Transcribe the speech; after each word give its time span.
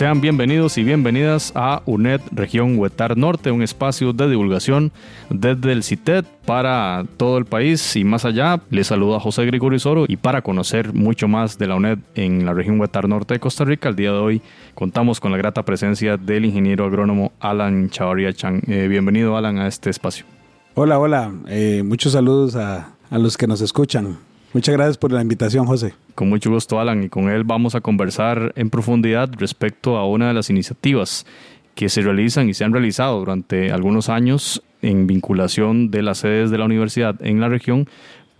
Sean 0.00 0.22
bienvenidos 0.22 0.78
y 0.78 0.82
bienvenidas 0.82 1.52
a 1.54 1.82
UNED 1.84 2.22
Región 2.32 2.78
Huetar 2.78 3.18
Norte, 3.18 3.50
un 3.50 3.60
espacio 3.60 4.14
de 4.14 4.30
divulgación 4.30 4.92
desde 5.28 5.72
el 5.72 5.82
CITED 5.82 6.24
para 6.46 7.04
todo 7.18 7.36
el 7.36 7.44
país 7.44 7.96
y 7.96 8.04
más 8.04 8.24
allá. 8.24 8.62
Les 8.70 8.86
saluda 8.86 9.20
José 9.20 9.44
Gregorio 9.44 9.78
Soro 9.78 10.06
y 10.08 10.16
para 10.16 10.40
conocer 10.40 10.94
mucho 10.94 11.28
más 11.28 11.58
de 11.58 11.66
la 11.66 11.74
UNED 11.74 11.98
en 12.14 12.46
la 12.46 12.54
región 12.54 12.80
Huetar 12.80 13.10
Norte 13.10 13.34
de 13.34 13.40
Costa 13.40 13.66
Rica, 13.66 13.90
el 13.90 13.96
día 13.96 14.10
de 14.12 14.16
hoy 14.16 14.42
contamos 14.74 15.20
con 15.20 15.32
la 15.32 15.36
grata 15.36 15.66
presencia 15.66 16.16
del 16.16 16.46
ingeniero 16.46 16.86
agrónomo 16.86 17.32
Alan 17.38 17.90
Chavarria 17.90 18.32
Chan. 18.32 18.62
Eh, 18.68 18.88
bienvenido 18.88 19.36
Alan 19.36 19.58
a 19.58 19.68
este 19.68 19.90
espacio. 19.90 20.24
Hola, 20.76 20.98
hola. 20.98 21.30
Eh, 21.46 21.82
muchos 21.84 22.14
saludos 22.14 22.56
a, 22.56 22.94
a 23.10 23.18
los 23.18 23.36
que 23.36 23.46
nos 23.46 23.60
escuchan. 23.60 24.16
Muchas 24.52 24.74
gracias 24.74 24.98
por 24.98 25.12
la 25.12 25.22
invitación, 25.22 25.64
José. 25.64 25.94
Con 26.16 26.28
mucho 26.28 26.50
gusto, 26.50 26.80
Alan, 26.80 27.04
y 27.04 27.08
con 27.08 27.30
él 27.30 27.44
vamos 27.44 27.76
a 27.76 27.80
conversar 27.80 28.52
en 28.56 28.68
profundidad 28.68 29.30
respecto 29.38 29.96
a 29.96 30.08
una 30.08 30.26
de 30.26 30.34
las 30.34 30.50
iniciativas 30.50 31.24
que 31.76 31.88
se 31.88 32.02
realizan 32.02 32.48
y 32.48 32.54
se 32.54 32.64
han 32.64 32.72
realizado 32.72 33.20
durante 33.20 33.70
algunos 33.70 34.08
años 34.08 34.60
en 34.82 35.06
vinculación 35.06 35.92
de 35.92 36.02
las 36.02 36.18
sedes 36.18 36.50
de 36.50 36.58
la 36.58 36.64
universidad 36.64 37.14
en 37.20 37.40
la 37.40 37.48
región 37.48 37.88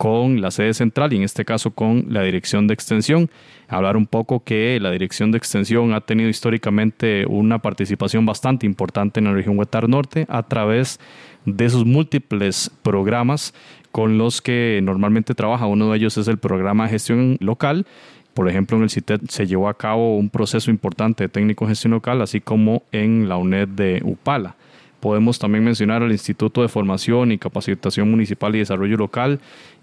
con 0.01 0.41
la 0.41 0.49
sede 0.49 0.73
central 0.73 1.13
y 1.13 1.17
en 1.17 1.21
este 1.21 1.45
caso 1.45 1.69
con 1.69 2.07
la 2.09 2.23
dirección 2.23 2.65
de 2.65 2.73
extensión. 2.73 3.29
Hablar 3.67 3.97
un 3.97 4.07
poco 4.07 4.43
que 4.43 4.79
la 4.81 4.89
dirección 4.89 5.31
de 5.31 5.37
extensión 5.37 5.93
ha 5.93 6.01
tenido 6.01 6.27
históricamente 6.27 7.27
una 7.27 7.59
participación 7.59 8.25
bastante 8.25 8.65
importante 8.65 9.19
en 9.19 9.27
la 9.27 9.33
región 9.33 9.59
Huetar 9.59 9.87
Norte 9.87 10.25
a 10.27 10.41
través 10.41 10.99
de 11.45 11.69
sus 11.69 11.85
múltiples 11.85 12.71
programas 12.81 13.53
con 13.91 14.17
los 14.17 14.41
que 14.41 14.79
normalmente 14.81 15.35
trabaja. 15.35 15.67
Uno 15.67 15.91
de 15.91 15.97
ellos 15.97 16.17
es 16.17 16.27
el 16.27 16.39
programa 16.39 16.85
de 16.85 16.89
gestión 16.89 17.37
local. 17.39 17.85
Por 18.33 18.49
ejemplo, 18.49 18.77
en 18.77 18.83
el 18.83 18.89
CITED 18.89 19.21
se 19.29 19.45
llevó 19.45 19.69
a 19.69 19.77
cabo 19.77 20.17
un 20.17 20.31
proceso 20.31 20.71
importante 20.71 21.25
de 21.25 21.29
técnico 21.29 21.65
de 21.65 21.73
gestión 21.73 21.91
local, 21.91 22.23
así 22.23 22.41
como 22.41 22.81
en 22.91 23.29
la 23.29 23.37
UNED 23.37 23.67
de 23.67 24.01
Upala. 24.03 24.55
Podemos 25.01 25.39
también 25.39 25.63
mencionar 25.63 26.03
al 26.03 26.11
Instituto 26.11 26.61
de 26.61 26.67
Formación 26.67 27.31
y 27.31 27.39
Capacitación 27.39 28.09
Municipal 28.09 28.55
y 28.55 28.59
Desarrollo 28.59 28.97
Local, 28.97 29.39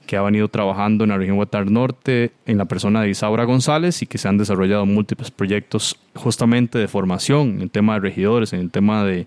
que 0.09 0.17
ha 0.17 0.23
venido 0.23 0.49
trabajando 0.49 1.05
en 1.05 1.11
la 1.11 1.19
región 1.19 1.37
Guatar 1.37 1.71
Norte 1.71 2.33
en 2.47 2.57
la 2.57 2.65
persona 2.65 3.03
de 3.03 3.11
Isaura 3.11 3.45
González 3.45 4.01
y 4.01 4.07
que 4.07 4.17
se 4.17 4.27
han 4.27 4.39
desarrollado 4.39 4.87
múltiples 4.87 5.31
proyectos 5.31 6.01
justamente 6.15 6.79
de 6.79 6.89
formación 6.89 7.51
en 7.51 7.61
el 7.61 7.71
tema 7.71 7.93
de 7.93 8.01
regidores, 8.01 8.55
en 8.55 8.61
el 8.61 8.71
tema 8.71 9.05
de, 9.05 9.27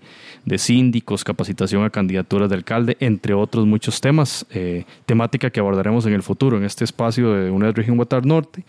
síndicos, 0.58 1.22
capacitación 1.22 1.84
a 1.84 1.90
candidaturas 1.90 2.50
de 2.50 2.56
alcalde, 2.56 2.96
entre 2.98 3.32
otros 3.32 3.64
muchos 3.64 4.00
temas, 4.00 4.44
eh, 4.50 4.84
temática 5.06 5.50
que 5.50 5.60
abordaremos 5.60 6.04
en 6.06 6.14
el 6.14 6.22
futuro 6.24 6.56
en 6.56 6.64
este 6.64 6.82
espacio 6.82 7.32
de 7.32 7.52
una 7.52 7.70
región 7.70 7.96
Guatar 7.96 8.26
Norte. 8.26 8.64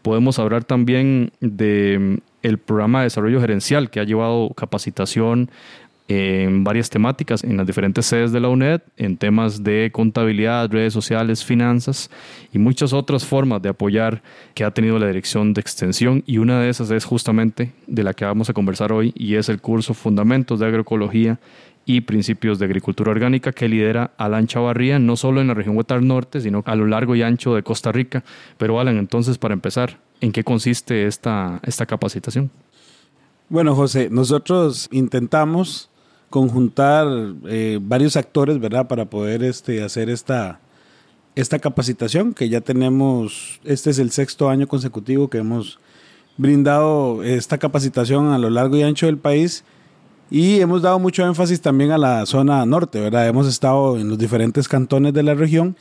Podemos 0.00 0.38
hablar 0.38 0.64
también 0.64 1.32
de 1.40 1.98
mm, 2.00 2.46
el 2.46 2.56
programa 2.56 3.00
de 3.00 3.04
desarrollo 3.04 3.42
gerencial 3.42 3.90
que 3.90 4.00
ha 4.00 4.04
llevado 4.04 4.48
capacitación 4.56 5.50
en 6.08 6.64
varias 6.64 6.88
temáticas 6.88 7.44
en 7.44 7.58
las 7.58 7.66
diferentes 7.66 8.06
sedes 8.06 8.32
de 8.32 8.40
la 8.40 8.48
UNED, 8.48 8.80
en 8.96 9.18
temas 9.18 9.62
de 9.62 9.90
contabilidad, 9.92 10.70
redes 10.70 10.94
sociales, 10.94 11.44
finanzas 11.44 12.10
y 12.50 12.58
muchas 12.58 12.94
otras 12.94 13.26
formas 13.26 13.60
de 13.60 13.68
apoyar 13.68 14.22
que 14.54 14.64
ha 14.64 14.70
tenido 14.70 14.98
la 14.98 15.06
dirección 15.06 15.52
de 15.52 15.60
extensión 15.60 16.24
y 16.26 16.38
una 16.38 16.60
de 16.60 16.70
esas 16.70 16.90
es 16.90 17.04
justamente 17.04 17.72
de 17.86 18.02
la 18.02 18.14
que 18.14 18.24
vamos 18.24 18.48
a 18.48 18.54
conversar 18.54 18.90
hoy 18.90 19.12
y 19.14 19.34
es 19.34 19.50
el 19.50 19.60
curso 19.60 19.92
Fundamentos 19.92 20.58
de 20.58 20.66
Agroecología 20.66 21.38
y 21.84 22.00
Principios 22.02 22.58
de 22.58 22.64
Agricultura 22.64 23.10
Orgánica 23.10 23.52
que 23.52 23.68
lidera 23.68 24.12
Alan 24.16 24.46
Chavarría, 24.46 24.98
no 24.98 25.16
solo 25.16 25.42
en 25.42 25.48
la 25.48 25.54
región 25.54 25.76
Huetar 25.76 26.02
Norte, 26.02 26.40
sino 26.40 26.62
a 26.66 26.74
lo 26.74 26.86
largo 26.86 27.16
y 27.16 27.22
ancho 27.22 27.54
de 27.54 27.62
Costa 27.62 27.92
Rica. 27.92 28.24
Pero 28.56 28.78
Alan, 28.80 28.98
entonces 28.98 29.38
para 29.38 29.54
empezar, 29.54 29.98
¿en 30.20 30.32
qué 30.32 30.44
consiste 30.44 31.06
esta, 31.06 31.60
esta 31.64 31.86
capacitación? 31.86 32.50
Bueno, 33.48 33.74
José, 33.74 34.08
nosotros 34.10 34.88
intentamos 34.92 35.88
conjuntar 36.30 37.06
eh, 37.46 37.78
varios 37.80 38.16
actores, 38.16 38.60
¿verdad? 38.60 38.86
Para 38.88 39.06
poder 39.06 39.42
este, 39.42 39.82
hacer 39.82 40.10
esta, 40.10 40.60
esta 41.34 41.58
capacitación 41.58 42.34
que 42.34 42.48
ya 42.48 42.60
tenemos, 42.60 43.60
este 43.64 43.90
es 43.90 43.98
el 43.98 44.10
sexto 44.10 44.48
año 44.48 44.66
consecutivo 44.66 45.28
que 45.28 45.38
hemos 45.38 45.78
brindado 46.36 47.22
esta 47.22 47.58
capacitación 47.58 48.32
a 48.32 48.38
lo 48.38 48.50
largo 48.50 48.76
y 48.76 48.82
ancho 48.82 49.06
del 49.06 49.18
país 49.18 49.64
y 50.30 50.60
hemos 50.60 50.82
dado 50.82 50.98
mucho 50.98 51.26
énfasis 51.26 51.60
también 51.60 51.90
a 51.90 51.98
la 51.98 52.26
zona 52.26 52.64
norte, 52.66 53.00
¿verdad? 53.00 53.26
Hemos 53.26 53.48
estado 53.48 53.98
en 53.98 54.08
los 54.08 54.18
diferentes 54.18 54.68
cantones 54.68 55.14
de 55.14 55.22
la 55.22 55.34
región 55.34 55.76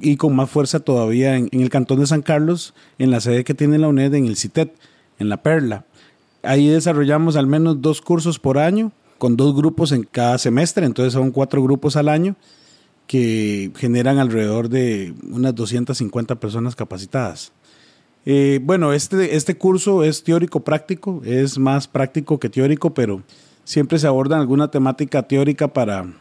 y 0.00 0.16
con 0.16 0.34
más 0.34 0.50
fuerza 0.50 0.80
todavía 0.80 1.36
en, 1.36 1.48
en 1.52 1.60
el 1.60 1.70
cantón 1.70 2.00
de 2.00 2.06
San 2.06 2.22
Carlos, 2.22 2.74
en 2.98 3.10
la 3.10 3.20
sede 3.20 3.44
que 3.44 3.54
tiene 3.54 3.78
la 3.78 3.88
UNED, 3.88 4.14
en 4.14 4.26
el 4.26 4.36
CITET, 4.36 4.74
en 5.18 5.28
la 5.28 5.38
Perla. 5.38 5.84
Ahí 6.42 6.66
desarrollamos 6.68 7.36
al 7.36 7.46
menos 7.46 7.80
dos 7.80 8.02
cursos 8.02 8.38
por 8.38 8.58
año 8.58 8.92
con 9.18 9.36
dos 9.36 9.54
grupos 9.54 9.92
en 9.92 10.04
cada 10.04 10.38
semestre, 10.38 10.86
entonces 10.86 11.12
son 11.12 11.30
cuatro 11.30 11.62
grupos 11.62 11.96
al 11.96 12.08
año 12.08 12.36
que 13.06 13.70
generan 13.76 14.18
alrededor 14.18 14.68
de 14.68 15.14
unas 15.30 15.54
250 15.54 16.36
personas 16.36 16.74
capacitadas. 16.74 17.52
Eh, 18.24 18.58
bueno, 18.62 18.92
este, 18.92 19.36
este 19.36 19.56
curso 19.56 20.02
es 20.02 20.24
teórico 20.24 20.60
práctico, 20.60 21.22
es 21.24 21.58
más 21.58 21.86
práctico 21.86 22.40
que 22.40 22.48
teórico, 22.48 22.92
pero 22.92 23.22
siempre 23.62 23.98
se 23.98 24.08
aborda 24.08 24.36
alguna 24.36 24.70
temática 24.70 25.22
teórica 25.22 25.68
para, 25.68 26.12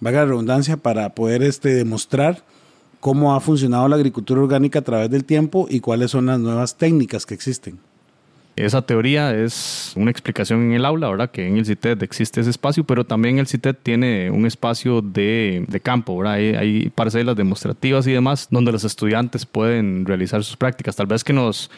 vaga 0.00 0.20
la 0.20 0.26
redundancia, 0.26 0.78
para 0.78 1.14
poder 1.14 1.42
este, 1.42 1.74
demostrar 1.74 2.42
cómo 3.00 3.34
ha 3.34 3.40
funcionado 3.40 3.86
la 3.88 3.96
agricultura 3.96 4.40
orgánica 4.40 4.78
a 4.78 4.82
través 4.82 5.10
del 5.10 5.24
tiempo 5.24 5.66
y 5.68 5.80
cuáles 5.80 6.10
son 6.10 6.26
las 6.26 6.40
nuevas 6.40 6.76
técnicas 6.76 7.26
que 7.26 7.34
existen. 7.34 7.78
Esa 8.54 8.82
teoría 8.82 9.34
es 9.34 9.92
una 9.96 10.10
explicación 10.10 10.62
en 10.62 10.72
el 10.72 10.84
aula, 10.84 11.08
¿verdad? 11.08 11.30
Que 11.30 11.48
en 11.48 11.56
el 11.56 11.64
CITED 11.64 12.02
existe 12.02 12.42
ese 12.42 12.50
espacio, 12.50 12.84
pero 12.84 13.04
también 13.04 13.38
el 13.38 13.46
CITED 13.46 13.76
tiene 13.82 14.30
un 14.30 14.44
espacio 14.44 15.00
de, 15.00 15.64
de 15.68 15.80
campo, 15.80 16.18
¿verdad? 16.18 16.34
Hay, 16.34 16.54
hay, 16.54 16.90
parcelas 16.90 17.34
demostrativas 17.34 18.06
y 18.06 18.12
demás 18.12 18.48
donde 18.50 18.70
los 18.70 18.84
estudiantes 18.84 19.46
pueden 19.46 20.04
realizar 20.04 20.44
sus 20.44 20.56
prácticas. 20.56 20.96
Tal 20.96 21.06
vez 21.06 21.24
que 21.24 21.32
nos 21.32 21.70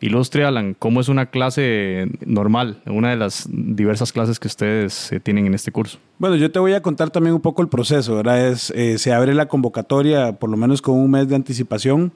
ilustre, 0.00 0.44
Alan, 0.44 0.74
cómo 0.78 1.00
es 1.00 1.08
una 1.08 1.26
clase 1.26 2.08
normal, 2.24 2.82
una 2.86 3.10
de 3.10 3.16
las 3.16 3.46
diversas 3.50 4.10
clases 4.12 4.40
que 4.40 4.48
ustedes 4.48 5.12
eh, 5.12 5.20
tienen 5.20 5.46
en 5.46 5.54
este 5.54 5.70
curso. 5.70 5.98
Bueno, 6.18 6.36
yo 6.36 6.50
te 6.50 6.58
voy 6.58 6.72
a 6.72 6.80
contar 6.82 7.10
también 7.10 7.34
un 7.34 7.40
poco 7.42 7.62
el 7.62 7.68
proceso, 7.68 8.16
¿verdad? 8.16 8.48
Es, 8.48 8.70
eh, 8.70 8.98
se 8.98 9.12
abre 9.12 9.34
la 9.34 9.46
convocatoria 9.46 10.32
por 10.32 10.50
lo 10.50 10.56
menos 10.56 10.82
con 10.82 10.96
un 10.96 11.10
mes 11.10 11.28
de 11.28 11.36
anticipación 11.36 12.12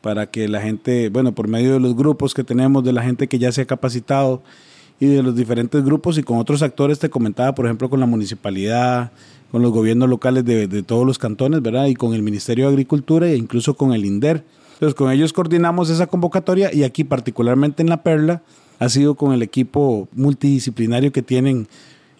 para 0.00 0.30
que 0.30 0.48
la 0.48 0.60
gente, 0.60 1.08
bueno, 1.08 1.32
por 1.32 1.48
medio 1.48 1.74
de 1.74 1.80
los 1.80 1.96
grupos 1.96 2.34
que 2.34 2.44
tenemos, 2.44 2.84
de 2.84 2.92
la 2.92 3.02
gente 3.02 3.26
que 3.28 3.38
ya 3.38 3.52
se 3.52 3.62
ha 3.62 3.66
capacitado 3.66 4.42
y 5.00 5.06
de 5.06 5.22
los 5.22 5.36
diferentes 5.36 5.84
grupos 5.84 6.18
y 6.18 6.22
con 6.22 6.38
otros 6.38 6.62
actores, 6.62 6.98
te 6.98 7.10
comentaba, 7.10 7.54
por 7.54 7.66
ejemplo, 7.66 7.88
con 7.88 8.00
la 8.00 8.06
municipalidad, 8.06 9.12
con 9.50 9.62
los 9.62 9.72
gobiernos 9.72 10.08
locales 10.08 10.44
de, 10.44 10.66
de 10.66 10.82
todos 10.82 11.06
los 11.06 11.18
cantones, 11.18 11.62
¿verdad? 11.62 11.86
Y 11.86 11.94
con 11.94 12.14
el 12.14 12.22
Ministerio 12.22 12.66
de 12.66 12.72
Agricultura 12.72 13.28
e 13.28 13.36
incluso 13.36 13.74
con 13.74 13.92
el 13.92 14.04
INDER. 14.04 14.44
Entonces, 14.74 14.94
con 14.94 15.10
ellos 15.10 15.32
coordinamos 15.32 15.90
esa 15.90 16.06
convocatoria 16.06 16.72
y 16.72 16.84
aquí, 16.84 17.04
particularmente 17.04 17.82
en 17.82 17.88
La 17.88 18.02
Perla, 18.02 18.42
ha 18.78 18.88
sido 18.88 19.16
con 19.16 19.32
el 19.32 19.42
equipo 19.42 20.08
multidisciplinario 20.12 21.10
que 21.12 21.22
tienen 21.22 21.66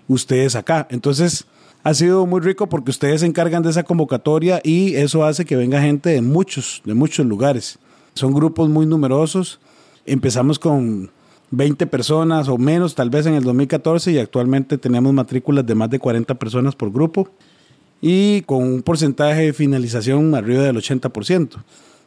ustedes 0.09 0.56
acá. 0.56 0.88
Entonces, 0.91 1.47
ha 1.83 1.94
sido 1.94 2.27
muy 2.27 2.41
rico 2.41 2.69
porque 2.69 2.91
ustedes 2.91 3.21
se 3.21 3.27
encargan 3.27 3.62
de 3.62 3.71
esa 3.71 3.83
convocatoria 3.83 4.61
y 4.65 4.94
eso 4.97 5.25
hace 5.25 5.44
que 5.44 5.56
venga 5.56 5.81
gente 5.81 6.11
de 6.11 6.22
muchos, 6.22 6.83
de 6.84 6.94
muchos 6.94 7.25
lugares. 7.25 7.78
Son 8.15 8.34
grupos 8.34 8.69
muy 8.69 8.84
numerosos. 8.84 9.61
Empezamos 10.05 10.59
con 10.59 11.11
20 11.50 11.87
personas 11.87 12.49
o 12.49 12.58
menos, 12.58 12.94
tal 12.94 13.11
vez 13.11 13.26
en 13.26 13.35
el 13.35 13.44
2014, 13.44 14.12
y 14.12 14.19
actualmente 14.19 14.76
tenemos 14.76 15.12
matrículas 15.12 15.64
de 15.67 15.75
más 15.75 15.91
de 15.91 15.99
40 15.99 16.35
personas 16.35 16.75
por 16.75 16.93
grupo 16.93 17.29
y 18.00 18.43
con 18.43 18.62
un 18.62 18.82
porcentaje 18.82 19.47
de 19.47 19.53
finalización 19.53 20.35
arriba 20.35 20.62
del 20.62 20.76
80%, 20.76 21.56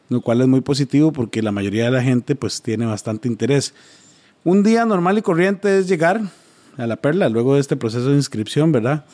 lo 0.08 0.20
cual 0.20 0.40
es 0.40 0.48
muy 0.48 0.60
positivo 0.60 1.12
porque 1.12 1.42
la 1.42 1.52
mayoría 1.52 1.86
de 1.86 1.90
la 1.90 2.02
gente 2.02 2.34
pues 2.34 2.62
tiene 2.62 2.86
bastante 2.86 3.28
interés. 3.28 3.74
Un 4.44 4.62
día 4.62 4.84
normal 4.84 5.18
y 5.18 5.22
corriente 5.22 5.78
es 5.78 5.88
llegar 5.88 6.20
a 6.76 6.86
la 6.86 6.96
perla 6.96 7.28
luego 7.28 7.54
de 7.54 7.60
este 7.60 7.76
proceso 7.76 8.10
de 8.10 8.16
inscripción, 8.16 8.72
¿verdad? 8.72 9.04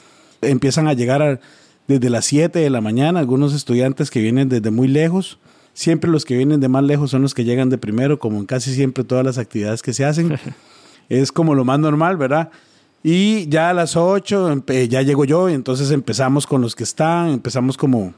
Empiezan 0.43 0.89
a 0.89 0.93
llegar 0.93 1.41
desde 1.87 2.11
las 2.11 2.27
7 2.27 2.59
de 2.59 2.71
la 2.71 2.81
mañana, 2.81 3.21
algunos 3.21 3.55
estudiantes 3.55 4.11
que 4.11 4.21
vienen 4.21 4.49
desde 4.49 4.71
muy 4.71 4.89
lejos. 4.89 5.39
Siempre 5.73 6.11
los 6.11 6.25
que 6.25 6.37
vienen 6.37 6.61
de 6.61 6.69
más 6.69 6.85
lejos 6.85 7.11
son 7.11 7.23
los 7.23 7.35
que 7.35 7.45
llegan 7.45 7.71
de 7.71 7.79
primero, 7.79 8.19
como 8.19 8.39
en 8.39 8.47
casi 8.47 8.75
siempre 8.75 9.05
todas 9.05 9.25
las 9.25 9.39
actividades 9.39 9.83
que 9.83 9.93
se 9.93 10.05
hacen. 10.05 10.39
es 11.09 11.33
como 11.33 11.55
lo 11.55 11.65
más 11.65 11.79
normal, 11.79 12.17
¿verdad? 12.17 12.51
Y 13.03 13.49
ya 13.49 13.71
a 13.71 13.75
las 13.75 13.97
8 13.97 14.65
ya 14.89 15.03
llego 15.03 15.25
yo 15.25 15.49
y 15.49 15.55
entonces 15.55 15.91
empezamos 15.91 16.47
con 16.47 16.61
los 16.61 16.75
que 16.75 16.83
están, 16.83 17.29
empezamos 17.29 17.77
como, 17.77 18.13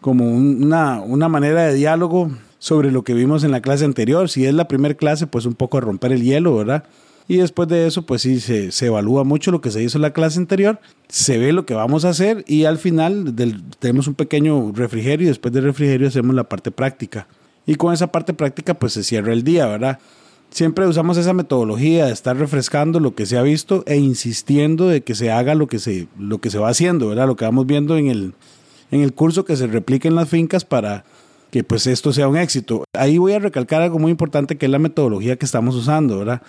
como 0.00 0.30
una, 0.30 1.00
una 1.00 1.28
manera 1.28 1.64
de 1.64 1.74
diálogo 1.74 2.30
sobre 2.58 2.90
lo 2.90 3.04
que 3.04 3.14
vimos 3.14 3.44
en 3.44 3.50
la 3.50 3.60
clase 3.60 3.84
anterior. 3.84 4.28
Si 4.28 4.46
es 4.46 4.54
la 4.54 4.68
primera 4.68 4.94
clase, 4.94 5.26
pues 5.26 5.44
un 5.44 5.54
poco 5.54 5.78
a 5.78 5.82
romper 5.82 6.12
el 6.12 6.22
hielo, 6.22 6.56
¿verdad? 6.56 6.84
Y 7.28 7.38
después 7.38 7.68
de 7.68 7.86
eso, 7.86 8.06
pues 8.06 8.22
sí, 8.22 8.40
se, 8.40 8.70
se, 8.70 8.86
evalúa 8.86 9.24
mucho 9.24 9.50
lo 9.50 9.60
que 9.60 9.70
se 9.70 9.82
hizo 9.82 9.98
en 9.98 10.02
la 10.02 10.12
clase 10.12 10.38
anterior, 10.38 10.78
se 11.08 11.38
ve 11.38 11.52
lo 11.52 11.66
que 11.66 11.74
vamos 11.74 12.04
a 12.04 12.10
hacer 12.10 12.44
y 12.46 12.64
al 12.64 12.78
final 12.78 13.34
del, 13.34 13.64
tenemos 13.80 14.06
un 14.06 14.14
pequeño 14.14 14.72
refrigerio 14.72 15.26
y 15.26 15.28
después 15.28 15.52
del 15.52 15.64
refrigerio 15.64 16.06
hacemos 16.06 16.36
la 16.36 16.48
parte 16.48 16.70
práctica. 16.70 17.26
Y 17.66 17.74
con 17.74 17.92
esa 17.92 18.12
parte 18.12 18.32
práctica, 18.32 18.74
pues 18.74 18.92
se 18.92 19.02
cierra 19.02 19.32
el 19.32 19.42
día, 19.42 19.66
¿verdad? 19.66 19.98
siempre 20.50 20.86
usamos 20.86 21.16
esa 21.16 21.32
metodología 21.32 22.06
de 22.06 22.12
estar 22.12 22.36
refrescando 22.36 23.00
lo 23.00 23.14
que 23.14 23.26
se 23.26 23.36
ha 23.36 23.42
visto 23.42 23.82
e 23.86 23.96
insistiendo 23.96 24.88
de 24.88 25.02
que 25.02 25.14
se 25.14 25.30
haga 25.30 25.54
lo 25.54 25.66
que 25.66 25.78
se, 25.78 26.08
lo 26.18 26.38
que 26.38 26.50
se 26.50 26.58
va 26.58 26.68
haciendo, 26.68 27.08
¿verdad? 27.08 27.26
Lo 27.26 27.36
que 27.36 27.44
vamos 27.44 27.66
viendo 27.66 27.96
en 27.96 28.08
el, 28.08 28.34
en 28.90 29.02
el 29.02 29.12
curso 29.12 29.44
que 29.44 29.56
se 29.56 29.66
replique 29.66 30.08
en 30.08 30.14
las 30.14 30.28
fincas 30.28 30.64
para 30.64 31.04
que 31.50 31.62
pues 31.62 31.86
esto 31.86 32.12
sea 32.12 32.28
un 32.28 32.36
éxito. 32.36 32.84
Ahí 32.94 33.18
voy 33.18 33.32
a 33.32 33.38
recalcar 33.38 33.82
algo 33.82 33.98
muy 33.98 34.10
importante 34.10 34.56
que 34.56 34.66
es 34.66 34.72
la 34.72 34.78
metodología 34.78 35.36
que 35.36 35.44
estamos 35.44 35.74
usando, 35.74 36.18
¿verdad? 36.18 36.42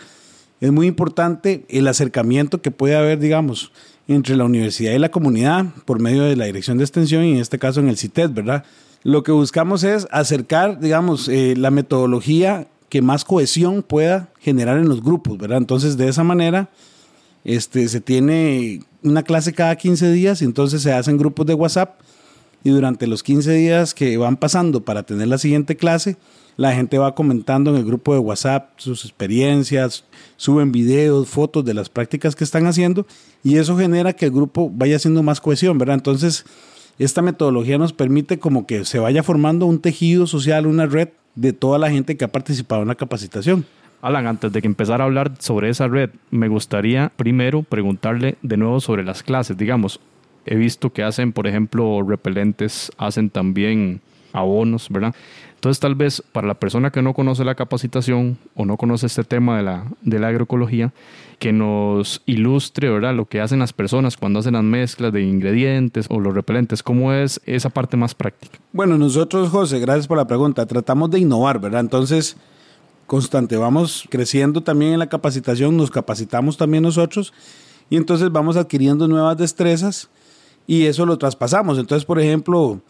Es 0.59 0.71
muy 0.71 0.88
importante 0.88 1.65
el 1.69 1.88
acercamiento 1.88 2.62
que 2.62 2.71
puede 2.71 2.95
haber, 2.95 3.19
digamos, 3.19 3.71
entre 4.07 4.36
la 4.36 4.45
universidad 4.45 4.94
y 4.94 5.00
la 5.00 5.12
comunidad 5.12 5.65
por 5.86 6.00
medio 6.00 6.24
de 6.24 6.36
la 6.36 6.45
dirección 6.45 6.77
de 6.77 6.83
extensión 6.83 7.24
y 7.24 7.33
en 7.33 7.38
este 7.38 7.59
caso 7.59 7.80
en 7.80 7.89
el 7.89 7.98
CITED, 7.98 8.31
¿verdad? 8.31 8.63
Lo 9.04 9.24
que 9.24 9.31
buscamos 9.31 9.83
es 9.83 10.07
acercar, 10.12 10.80
digamos, 10.80 11.27
eh, 11.27 11.56
la 11.56 11.71
metodología 11.71 12.68
que 12.89 13.01
más 13.01 13.25
cohesión 13.25 13.83
pueda 13.83 14.30
generar 14.39 14.77
en 14.77 14.88
los 14.88 15.04
grupos, 15.04 15.38
¿verdad? 15.38 15.57
Entonces, 15.57 15.98
de 15.98 16.07
esa 16.07 16.24
manera, 16.24 16.69
este, 17.44 17.88
se 17.89 18.01
tiene 18.01 18.81
una 19.04 19.24
clase 19.24 19.54
cada 19.54 19.75
15 19.75 20.12
días 20.12 20.42
y 20.42 20.45
entonces 20.45 20.81
se 20.81 20.94
hacen 20.94 21.18
grupos 21.18 21.45
de 21.45 21.54
WhatsApp 21.54 22.00
y 22.68 22.69
durante 22.72 23.08
los 23.08 23.24
15 23.24 23.54
días 23.54 23.94
que 23.94 24.18
van 24.18 24.36
pasando 24.36 24.81
para 24.81 25.04
tener 25.04 25.30
la 25.30 25.38
siguiente 25.38 25.78
clase, 25.78 26.18
la 26.58 26.74
gente 26.74 26.98
va 26.98 27.16
comentando 27.16 27.72
en 27.72 27.78
el 27.78 27.86
grupo 27.86 28.12
de 28.12 28.19
WhatsApp 28.19 28.72
sus 28.75 29.06
experiencias, 29.06 30.04
suben 30.36 30.74
videos, 30.74 31.30
fotos 31.30 31.64
de 31.64 31.74
las 31.74 31.88
prácticas 31.88 32.36
que 32.36 32.44
están 32.44 32.66
haciendo 32.66 33.08
y 33.42 33.56
eso 33.56 33.78
genera 33.78 34.12
que 34.12 34.25
el 34.25 34.31
grupo 34.31 34.69
vaya 34.69 34.98
haciendo 34.98 35.24
más 35.24 35.40
cohesión, 35.40 35.78
¿verdad? 35.78 35.96
Entonces, 35.96 36.44
esta 37.00 37.22
metodología 37.22 37.78
nos 37.78 37.94
permite 37.94 38.38
como 38.38 38.68
que 38.68 38.84
se 38.84 39.00
vaya 39.00 39.24
formando 39.24 39.66
un 39.66 39.80
tejido 39.80 40.28
social, 40.28 40.68
una 40.68 40.88
red 40.88 41.08
de 41.36 41.54
toda 41.54 41.80
la 41.80 41.90
gente 41.90 42.18
que 42.18 42.25
ha 42.25 42.31
participado 42.34 42.81
en 42.81 42.90
la 42.90 42.96
capacitación. 42.96 43.66
Alan, 44.02 44.28
antes 44.28 44.52
de 44.52 44.62
que 44.62 44.68
empezar 44.68 45.02
a 45.02 45.06
hablar 45.06 45.31
sobre 45.40 45.69
esa 45.69 45.88
red, 45.88 46.10
me 46.31 46.50
gustaría 46.50 47.14
primero 47.16 47.64
preguntarle 47.64 48.38
de 48.42 48.58
nuevo 48.58 48.81
sobre 48.81 49.06
las 49.06 49.24
clases. 49.24 49.58
Digamos, 49.58 50.02
he 50.48 50.56
visto 50.56 50.92
que 50.92 51.04
hacen, 51.04 51.34
por 51.34 51.48
ejemplo, 51.48 52.02
repelentes, 52.02 52.92
hacen 52.98 53.30
también 53.30 54.02
abonos, 54.34 54.88
¿verdad? 54.90 55.14
Entonces, 55.56 55.80
tal 55.80 55.96
vez 55.96 56.24
para 56.32 56.48
la 56.48 56.54
persona 56.54 56.92
que 56.92 57.02
no 57.02 57.14
conoce 57.14 57.44
la 57.44 57.56
capacitación 57.56 58.38
o 58.56 58.66
no 58.66 58.78
conoce 58.78 59.08
este 59.08 59.24
tema 59.24 59.58
de 59.58 59.64
la, 59.64 59.86
de 60.02 60.20
la 60.20 60.28
agroecología, 60.28 60.94
que 61.40 61.52
nos 61.52 62.22
ilustre, 62.26 62.90
¿verdad? 62.90 63.16
Lo 63.16 63.26
que 63.26 63.42
hacen 63.42 63.60
las 63.60 63.74
personas 63.74 64.18
cuando 64.18 64.40
hacen 64.40 64.54
las 64.54 64.64
mezclas 64.64 65.12
de 65.12 65.24
ingredientes 65.24 66.06
o 66.10 66.20
los 66.20 66.34
repelentes. 66.34 66.84
¿Cómo 66.84 67.12
es 67.12 67.42
esa 67.46 67.70
parte 67.70 67.98
más 67.98 68.14
práctica? 68.16 68.60
Bueno, 68.72 68.98
nosotros, 68.98 69.50
José, 69.50 69.80
gracias 69.80 70.08
por 70.08 70.18
la 70.18 70.28
pregunta. 70.28 70.66
Tratamos 70.66 71.10
de 71.10 71.20
innovar, 71.20 71.60
¿verdad? 71.60 71.82
Entonces, 71.82 72.38
constante, 73.08 73.58
vamos 73.58 74.06
creciendo 74.10 74.62
también 74.62 74.94
en 74.94 75.00
la 75.00 75.10
capacitación, 75.10 75.76
nos 75.76 75.90
capacitamos 75.90 76.58
también 76.58 76.84
nosotros 76.84 77.34
y 77.90 77.98
entonces 77.98 78.32
vamos 78.32 78.58
adquiriendo 78.58 79.08
nuevas 79.08 79.38
destrezas 79.38 80.10
y 80.68 80.86
eso 80.86 81.06
lo 81.06 81.18
traspasamos. 81.18 81.80
Entonces, 81.80 82.06
por 82.06 82.19
ejemplo, 82.19 82.81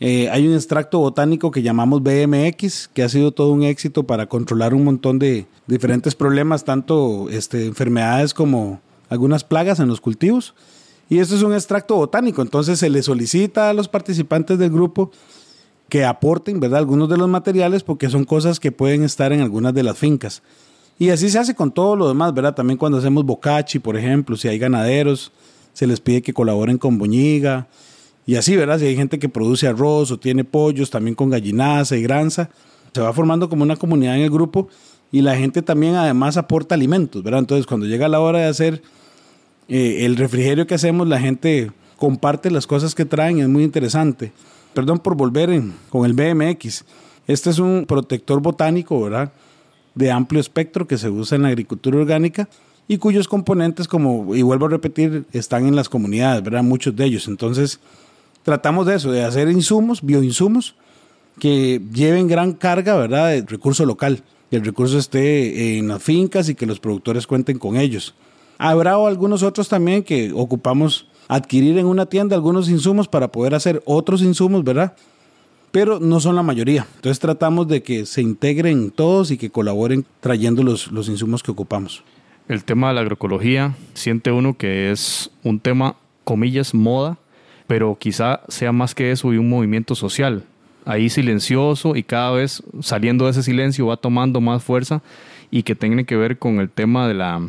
eh, 0.00 0.28
hay 0.30 0.46
un 0.48 0.54
extracto 0.54 0.98
botánico 0.98 1.50
que 1.50 1.62
llamamos 1.62 2.02
BMX, 2.02 2.88
que 2.88 3.04
ha 3.04 3.08
sido 3.08 3.32
todo 3.32 3.52
un 3.52 3.62
éxito 3.62 4.02
para 4.02 4.26
controlar 4.26 4.74
un 4.74 4.84
montón 4.84 5.18
de 5.18 5.46
diferentes 5.66 6.14
problemas, 6.14 6.64
tanto 6.64 7.28
este, 7.30 7.66
enfermedades 7.66 8.34
como 8.34 8.80
algunas 9.08 9.44
plagas 9.44 9.78
en 9.78 9.88
los 9.88 10.00
cultivos. 10.00 10.54
Y 11.08 11.18
esto 11.18 11.34
es 11.34 11.42
un 11.42 11.54
extracto 11.54 11.96
botánico, 11.96 12.40
entonces 12.40 12.78
se 12.78 12.88
le 12.88 13.02
solicita 13.02 13.70
a 13.70 13.72
los 13.72 13.88
participantes 13.88 14.58
del 14.58 14.70
grupo 14.70 15.10
que 15.88 16.04
aporten, 16.04 16.60
¿verdad? 16.60 16.78
Algunos 16.78 17.08
de 17.08 17.16
los 17.16 17.28
materiales 17.28 17.82
porque 17.82 18.08
son 18.08 18.24
cosas 18.24 18.60
que 18.60 18.70
pueden 18.70 19.02
estar 19.02 19.32
en 19.32 19.40
algunas 19.40 19.74
de 19.74 19.82
las 19.82 19.98
fincas. 19.98 20.42
Y 20.98 21.10
así 21.10 21.28
se 21.28 21.38
hace 21.38 21.54
con 21.54 21.72
todo 21.72 21.96
lo 21.96 22.06
demás, 22.06 22.32
¿verdad? 22.32 22.54
También 22.54 22.78
cuando 22.78 22.98
hacemos 22.98 23.24
bocachi, 23.24 23.80
por 23.80 23.96
ejemplo, 23.96 24.36
si 24.36 24.48
hay 24.48 24.58
ganaderos, 24.58 25.32
se 25.72 25.86
les 25.86 26.00
pide 26.00 26.22
que 26.22 26.32
colaboren 26.32 26.78
con 26.78 26.98
Boñiga. 26.98 27.68
Y 28.26 28.36
así, 28.36 28.56
¿verdad? 28.56 28.78
Si 28.78 28.86
hay 28.86 28.96
gente 28.96 29.18
que 29.18 29.28
produce 29.28 29.66
arroz 29.66 30.10
o 30.10 30.18
tiene 30.18 30.44
pollos, 30.44 30.90
también 30.90 31.14
con 31.14 31.30
gallinaza 31.30 31.96
y 31.96 32.02
granza, 32.02 32.50
se 32.92 33.00
va 33.00 33.12
formando 33.12 33.48
como 33.48 33.62
una 33.62 33.76
comunidad 33.76 34.16
en 34.16 34.22
el 34.22 34.30
grupo 34.30 34.68
y 35.12 35.22
la 35.22 35.36
gente 35.36 35.62
también 35.62 35.94
además 35.94 36.36
aporta 36.36 36.74
alimentos, 36.74 37.22
¿verdad? 37.22 37.40
Entonces, 37.40 37.66
cuando 37.66 37.86
llega 37.86 38.08
la 38.08 38.20
hora 38.20 38.40
de 38.40 38.46
hacer 38.46 38.82
eh, 39.68 40.04
el 40.04 40.16
refrigerio 40.16 40.66
que 40.66 40.74
hacemos, 40.74 41.08
la 41.08 41.20
gente 41.20 41.72
comparte 41.96 42.50
las 42.50 42.66
cosas 42.66 42.94
que 42.94 43.04
traen, 43.04 43.40
es 43.40 43.48
muy 43.48 43.64
interesante. 43.64 44.32
Perdón 44.74 45.00
por 45.00 45.16
volver 45.16 45.62
con 45.88 46.06
el 46.06 46.12
BMX. 46.12 46.84
Este 47.26 47.50
es 47.50 47.58
un 47.58 47.84
protector 47.86 48.40
botánico, 48.40 49.00
¿verdad? 49.02 49.32
De 49.94 50.10
amplio 50.10 50.40
espectro 50.40 50.86
que 50.86 50.98
se 50.98 51.10
usa 51.10 51.36
en 51.36 51.42
la 51.42 51.48
agricultura 51.48 51.98
orgánica 51.98 52.48
y 52.90 52.98
cuyos 52.98 53.28
componentes, 53.28 53.86
como, 53.86 54.34
y 54.34 54.42
vuelvo 54.42 54.66
a 54.66 54.70
repetir, 54.70 55.24
están 55.32 55.68
en 55.68 55.76
las 55.76 55.88
comunidades, 55.88 56.42
¿verdad? 56.42 56.64
Muchos 56.64 56.96
de 56.96 57.04
ellos. 57.04 57.28
Entonces, 57.28 57.78
tratamos 58.42 58.84
de 58.84 58.96
eso, 58.96 59.12
de 59.12 59.22
hacer 59.22 59.48
insumos, 59.48 60.02
bioinsumos, 60.02 60.74
que 61.38 61.80
lleven 61.92 62.26
gran 62.26 62.52
carga, 62.52 62.96
¿verdad?, 62.96 63.28
de 63.28 63.42
recurso 63.42 63.86
local, 63.86 64.24
el 64.50 64.64
recurso 64.64 64.98
esté 64.98 65.78
en 65.78 65.86
las 65.86 66.02
fincas 66.02 66.48
y 66.48 66.56
que 66.56 66.66
los 66.66 66.80
productores 66.80 67.28
cuenten 67.28 67.60
con 67.60 67.76
ellos. 67.76 68.12
Habrá 68.58 68.94
algunos 68.94 69.44
otros 69.44 69.68
también 69.68 70.02
que 70.02 70.32
ocupamos 70.34 71.06
adquirir 71.28 71.78
en 71.78 71.86
una 71.86 72.06
tienda 72.06 72.34
algunos 72.34 72.68
insumos 72.68 73.06
para 73.06 73.28
poder 73.28 73.54
hacer 73.54 73.84
otros 73.86 74.20
insumos, 74.20 74.64
¿verdad? 74.64 74.94
Pero 75.70 76.00
no 76.00 76.18
son 76.18 76.34
la 76.34 76.42
mayoría. 76.42 76.88
Entonces 76.96 77.20
tratamos 77.20 77.68
de 77.68 77.84
que 77.84 78.04
se 78.04 78.20
integren 78.20 78.90
todos 78.90 79.30
y 79.30 79.38
que 79.38 79.50
colaboren 79.50 80.04
trayendo 80.18 80.64
los 80.64 81.08
insumos 81.08 81.44
que 81.44 81.52
ocupamos 81.52 82.02
el 82.50 82.64
tema 82.64 82.88
de 82.88 82.94
la 82.94 83.02
agroecología, 83.02 83.76
siente 83.94 84.32
uno 84.32 84.56
que 84.56 84.90
es 84.90 85.30
un 85.44 85.60
tema, 85.60 85.94
comillas, 86.24 86.74
moda, 86.74 87.16
pero 87.68 87.96
quizá 87.96 88.40
sea 88.48 88.72
más 88.72 88.92
que 88.92 89.12
eso 89.12 89.32
y 89.32 89.38
un 89.38 89.48
movimiento 89.48 89.94
social. 89.94 90.42
Ahí 90.84 91.10
silencioso 91.10 91.94
y 91.94 92.02
cada 92.02 92.32
vez 92.32 92.60
saliendo 92.80 93.26
de 93.26 93.30
ese 93.30 93.44
silencio 93.44 93.86
va 93.86 93.96
tomando 93.96 94.40
más 94.40 94.64
fuerza 94.64 95.00
y 95.52 95.62
que 95.62 95.76
tiene 95.76 96.04
que 96.04 96.16
ver 96.16 96.38
con 96.38 96.58
el 96.58 96.68
tema 96.70 97.06
de 97.06 97.14
la, 97.14 97.40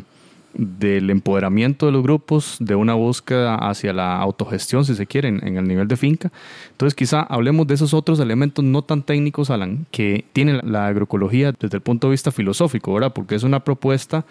del 0.54 1.10
empoderamiento 1.10 1.86
de 1.86 1.92
los 1.92 2.02
grupos, 2.02 2.56
de 2.60 2.74
una 2.74 2.94
búsqueda 2.94 3.56
hacia 3.56 3.92
la 3.92 4.16
autogestión, 4.18 4.84
si 4.84 4.94
se 4.94 5.06
quiere, 5.06 5.28
en, 5.28 5.56
el 5.56 5.66
nivel 5.66 5.88
de 5.88 5.96
finca. 5.96 6.30
Entonces, 6.70 6.94
quizá 6.94 7.22
hablemos 7.22 7.66
de 7.66 7.74
esos 7.74 7.94
otros 7.94 8.20
elementos 8.20 8.64
no 8.64 8.82
tan 8.82 9.02
técnicos, 9.02 9.50
Alan, 9.50 9.86
que 9.90 10.24
tiene 10.32 10.60
la 10.62 10.86
agroecología 10.86 11.52
desde 11.58 11.76
el 11.76 11.82
punto 11.82 12.08
de 12.08 12.12
vista 12.12 12.30
filosófico, 12.30 12.92
¿verdad? 12.94 13.12
Porque 13.12 13.34
es 13.34 13.42
una 13.42 13.60
propuesta 13.64 14.24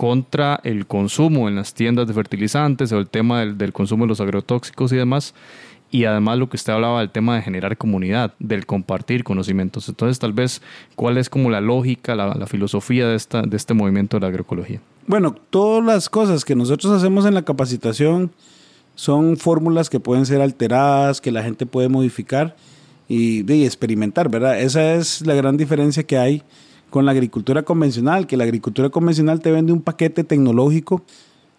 contra 0.00 0.58
el 0.64 0.86
consumo 0.86 1.46
en 1.46 1.56
las 1.56 1.74
tiendas 1.74 2.08
de 2.08 2.14
fertilizantes 2.14 2.90
o 2.90 2.96
el 2.96 3.06
tema 3.06 3.44
del, 3.44 3.72
consumo 3.74 4.04
de 4.04 4.08
los 4.08 4.22
agrotóxicos 4.22 4.90
y 4.92 4.96
demás. 4.96 5.34
Y 5.90 6.06
además 6.06 6.38
lo 6.38 6.48
que 6.48 6.56
usted 6.56 6.72
hablaba 6.72 7.00
del 7.00 7.10
tema 7.10 7.36
de 7.36 7.42
generar 7.42 7.76
comunidad, 7.76 8.32
del 8.38 8.64
compartir 8.64 9.24
conocimientos. 9.24 9.90
Entonces, 9.90 10.18
tal 10.18 10.32
vez, 10.32 10.62
¿cuál 10.96 11.18
es 11.18 11.28
como 11.28 11.50
la 11.50 11.60
lógica, 11.60 12.14
la, 12.14 12.46
filosofía 12.46 13.08
de, 13.08 13.14
esta, 13.14 13.42
de 13.42 13.54
este 13.58 13.74
movimiento 13.74 14.16
de 14.16 14.22
la 14.22 14.28
agroecología? 14.28 14.80
Bueno, 15.06 15.36
todas 15.50 15.84
las 15.84 16.08
cosas 16.08 16.46
que 16.46 16.56
nosotros 16.56 16.94
hacemos 16.94 17.26
en 17.26 17.34
la 17.34 17.42
capacitación 17.42 18.30
son 18.94 19.36
fórmulas 19.36 19.90
que 19.90 20.00
pueden 20.00 20.24
ser 20.24 20.40
alteradas, 20.40 21.20
que 21.20 21.30
la 21.30 21.42
gente 21.42 21.66
puede 21.66 21.90
modificar 21.90 22.56
y, 23.06 23.52
y 23.52 23.66
experimentar, 23.66 24.30
¿verdad? 24.30 24.58
Esa 24.62 24.94
es 24.94 25.26
la 25.26 25.34
gran 25.34 25.58
diferencia 25.58 26.04
que 26.04 26.16
hay 26.16 26.42
con 26.90 27.06
la 27.06 27.12
agricultura 27.12 27.62
convencional, 27.62 28.26
que 28.26 28.36
la 28.36 28.44
agricultura 28.44 28.90
convencional 28.90 29.40
te 29.40 29.50
vende 29.50 29.72
un 29.72 29.80
paquete 29.80 30.24
tecnológico 30.24 31.02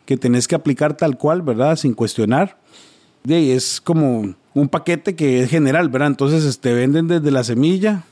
que 0.05 0.17
tenés 0.17 0.47
que 0.47 0.55
aplicar 0.55 0.95
tal 0.95 1.17
cual, 1.17 1.41
¿verdad? 1.41 1.75
Sin 1.75 1.93
cuestionar. 1.93 2.57
Y 3.25 3.51
es 3.51 3.79
como 3.81 4.35
un 4.53 4.69
paquete 4.69 5.15
que 5.15 5.41
es 5.41 5.50
general, 5.50 5.89
¿verdad? 5.89 6.09
Entonces 6.09 6.59
te 6.59 6.73
venden 6.73 7.07
desde 7.07 7.31
la 7.31 7.43
semilla 7.43 8.03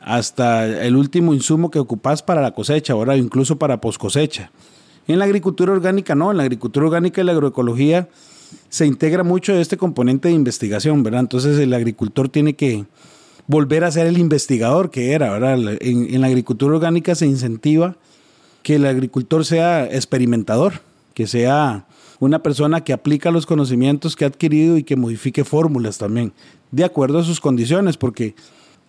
hasta 0.00 0.66
el 0.84 0.96
último 0.96 1.34
insumo 1.34 1.70
que 1.70 1.78
ocupas 1.78 2.22
para 2.22 2.40
la 2.40 2.52
cosecha, 2.52 2.92
ahora 2.92 3.16
incluso 3.16 3.58
para 3.58 3.80
post 3.80 4.00
cosecha. 4.00 4.50
En 5.06 5.18
la 5.18 5.24
agricultura 5.24 5.72
orgánica 5.72 6.14
no, 6.14 6.30
en 6.30 6.36
la 6.36 6.44
agricultura 6.44 6.86
orgánica 6.86 7.20
y 7.20 7.24
la 7.24 7.32
agroecología 7.32 8.08
se 8.68 8.86
integra 8.86 9.24
mucho 9.24 9.54
este 9.54 9.76
componente 9.76 10.28
de 10.28 10.34
investigación, 10.34 11.02
¿verdad? 11.02 11.20
Entonces 11.20 11.58
el 11.58 11.74
agricultor 11.74 12.28
tiene 12.28 12.54
que 12.54 12.86
volver 13.48 13.82
a 13.82 13.90
ser 13.90 14.06
el 14.06 14.18
investigador 14.18 14.90
que 14.90 15.12
era, 15.12 15.32
¿verdad? 15.32 15.78
En, 15.80 16.20
la 16.20 16.28
agricultura 16.28 16.76
orgánica 16.76 17.16
se 17.16 17.26
incentiva 17.26 17.96
que 18.62 18.76
el 18.76 18.86
agricultor 18.86 19.44
sea 19.44 19.86
experimentador, 19.86 20.82
que 21.14 21.26
sea 21.26 21.86
una 22.20 22.42
persona 22.42 22.84
que 22.84 22.92
aplica 22.92 23.30
los 23.30 23.46
conocimientos 23.46 24.14
que 24.14 24.24
ha 24.24 24.28
adquirido 24.28 24.76
y 24.76 24.84
que 24.84 24.96
modifique 24.96 25.44
fórmulas 25.44 25.98
también, 25.98 26.32
de 26.70 26.84
acuerdo 26.84 27.18
a 27.18 27.24
sus 27.24 27.40
condiciones, 27.40 27.96
porque 27.96 28.34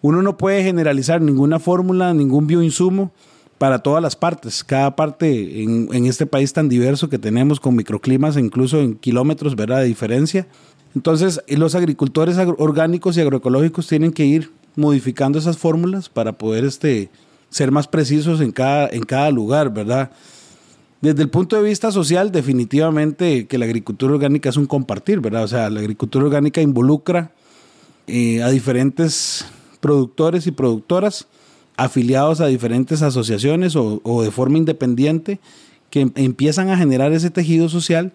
uno 0.02 0.22
no 0.22 0.38
puede 0.38 0.64
generalizar 0.64 1.22
ninguna 1.22 1.60
fórmula, 1.60 2.14
ningún 2.14 2.46
bioinsumo 2.46 3.14
para 3.58 3.80
todas 3.80 4.02
las 4.02 4.16
partes. 4.16 4.64
Cada 4.64 4.96
parte 4.96 5.64
en, 5.64 6.06
este 6.06 6.26
país 6.26 6.52
tan 6.52 6.68
diverso 6.68 7.10
que 7.10 7.20
tenemos, 7.20 7.60
con 7.60 7.76
microclimas 7.76 8.36
incluso 8.36 8.80
en 8.80 8.96
kilómetros 8.96 9.56
¿verdad? 9.56 9.80
de 9.80 9.86
diferencia, 9.86 10.48
entonces, 10.96 11.42
los 11.48 11.76
agricultores 11.76 12.38
orgánicos 12.58 13.18
y 13.18 13.22
agroecológicos 13.22 13.88
tienen 13.88 14.12
que 14.12 14.26
ir 14.26 14.52
modificando 14.76 15.38
esas 15.38 15.58
fórmulas 15.58 16.10
para 16.10 16.34
poder 16.34 16.66
este, 16.66 17.10
ser 17.50 17.72
más 17.72 17.88
precisos 17.88 18.42
en 18.42 18.52
cada, 18.52 18.88
en 18.90 19.04
cada 19.04 19.30
lugar, 19.32 19.74
¿verdad? 19.74 20.12
Desde 21.02 21.22
el 21.22 21.30
punto 21.30 21.56
de 21.56 21.64
vista 21.64 21.92
social, 21.92 22.32
definitivamente 22.32 23.48
que 23.48 23.58
la 23.58 23.66
agricultura 23.66 24.14
orgánica 24.14 24.50
es 24.50 24.58
un 24.58 24.66
compartir, 24.66 25.22
¿verdad? 25.22 25.44
O 25.44 25.48
sea, 25.48 25.70
la 25.70 25.80
agricultura 25.80 26.26
orgánica 26.26 26.62
involucra 26.62 27.32
eh, 28.08 28.42
a 28.44 28.50
diferentes 28.50 29.46
productores 29.80 30.48
y 30.48 30.52
productoras 30.52 31.28
afiliados 31.78 32.42
a 32.42 32.48
diferentes 32.48 33.02
asociaciones 33.02 33.76
o, 33.78 34.22
de 34.22 34.32
forma 34.32 34.58
independiente 34.58 35.40
que 35.90 36.12
empiezan 36.16 36.70
a 36.70 36.78
generar 36.78 37.14
ese 37.14 37.30
tejido 37.30 37.70
social 37.70 38.12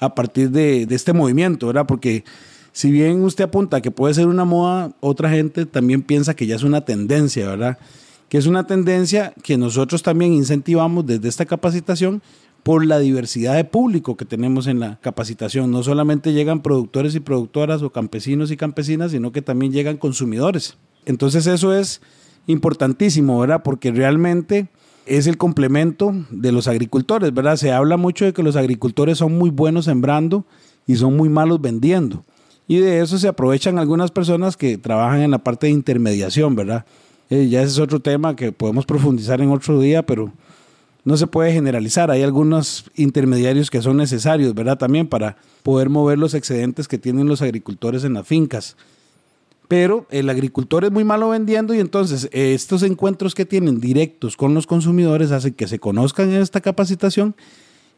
a 0.00 0.14
partir 0.14 0.50
de, 0.50 0.86
este 0.90 1.12
movimiento, 1.12 1.68
¿verdad? 1.68 1.86
Porque 1.86 2.24
si 2.72 2.90
bien 2.90 3.22
usted 3.22 3.44
apunta 3.44 3.80
que 3.80 3.90
puede 3.90 4.14
ser 4.14 4.26
una 4.26 4.44
moda, 4.44 4.92
otra 5.00 5.30
gente 5.30 5.66
también 5.66 6.02
piensa 6.02 6.34
que 6.34 6.46
ya 6.46 6.56
es 6.56 6.62
una 6.62 6.84
tendencia, 6.84 7.46
¿verdad? 7.48 7.78
Que 8.28 8.38
es 8.38 8.46
una 8.46 8.66
tendencia 8.66 9.34
que 9.42 9.58
nosotros 9.58 10.02
también 10.02 10.32
incentivamos 10.32 11.06
desde 11.06 11.28
esta 11.28 11.44
capacitación 11.44 12.22
por 12.62 12.84
la 12.84 12.98
diversidad 12.98 13.54
de 13.54 13.64
público 13.64 14.16
que 14.16 14.24
tenemos 14.24 14.66
en 14.66 14.80
la 14.80 14.98
capacitación. 15.00 15.70
No 15.70 15.82
solamente 15.82 16.32
llegan 16.32 16.62
productores 16.62 17.14
y 17.14 17.20
productoras 17.20 17.82
o 17.82 17.90
campesinos 17.90 18.50
y 18.50 18.56
campesinas, 18.56 19.12
sino 19.12 19.32
que 19.32 19.42
también 19.42 19.72
llegan 19.72 19.96
consumidores. 19.96 20.76
Entonces 21.06 21.46
eso 21.46 21.74
es 21.74 22.00
importantísimo, 22.46 23.38
¿verdad? 23.38 23.62
Porque 23.62 23.90
realmente 23.90 24.68
es 25.06 25.26
el 25.26 25.36
complemento 25.36 26.12
de 26.30 26.52
los 26.52 26.68
agricultores, 26.68 27.32
¿verdad? 27.32 27.56
Se 27.56 27.72
habla 27.72 27.96
mucho 27.96 28.24
de 28.24 28.32
que 28.32 28.42
los 28.42 28.56
agricultores 28.56 29.18
son 29.18 29.36
muy 29.36 29.50
buenos 29.50 29.86
sembrando 29.86 30.44
y 30.86 30.96
son 30.96 31.16
muy 31.16 31.28
malos 31.28 31.60
vendiendo. 31.60 32.24
Y 32.68 32.78
de 32.78 33.00
eso 33.00 33.18
se 33.18 33.28
aprovechan 33.28 33.78
algunas 33.78 34.10
personas 34.10 34.56
que 34.56 34.78
trabajan 34.78 35.20
en 35.20 35.30
la 35.30 35.38
parte 35.38 35.66
de 35.66 35.72
intermediación, 35.72 36.54
¿verdad? 36.54 36.84
Eh, 37.28 37.48
ya 37.48 37.62
ese 37.62 37.72
es 37.72 37.78
otro 37.78 38.00
tema 38.00 38.36
que 38.36 38.52
podemos 38.52 38.86
profundizar 38.86 39.40
en 39.40 39.50
otro 39.50 39.80
día, 39.80 40.04
pero 40.04 40.32
no 41.04 41.16
se 41.16 41.26
puede 41.26 41.52
generalizar. 41.52 42.10
Hay 42.10 42.22
algunos 42.22 42.84
intermediarios 42.94 43.70
que 43.70 43.82
son 43.82 43.96
necesarios, 43.96 44.54
¿verdad? 44.54 44.78
También 44.78 45.08
para 45.08 45.36
poder 45.62 45.88
mover 45.88 46.18
los 46.18 46.34
excedentes 46.34 46.86
que 46.86 46.98
tienen 46.98 47.26
los 47.26 47.42
agricultores 47.42 48.04
en 48.04 48.14
las 48.14 48.26
fincas 48.26 48.76
pero 49.70 50.04
el 50.10 50.28
agricultor 50.28 50.84
es 50.84 50.90
muy 50.90 51.04
malo 51.04 51.28
vendiendo 51.28 51.74
y 51.74 51.78
entonces 51.78 52.28
estos 52.32 52.82
encuentros 52.82 53.36
que 53.36 53.46
tienen 53.46 53.78
directos 53.78 54.36
con 54.36 54.52
los 54.52 54.66
consumidores 54.66 55.30
hacen 55.30 55.54
que 55.54 55.68
se 55.68 55.78
conozcan 55.78 56.32
esta 56.32 56.60
capacitación 56.60 57.36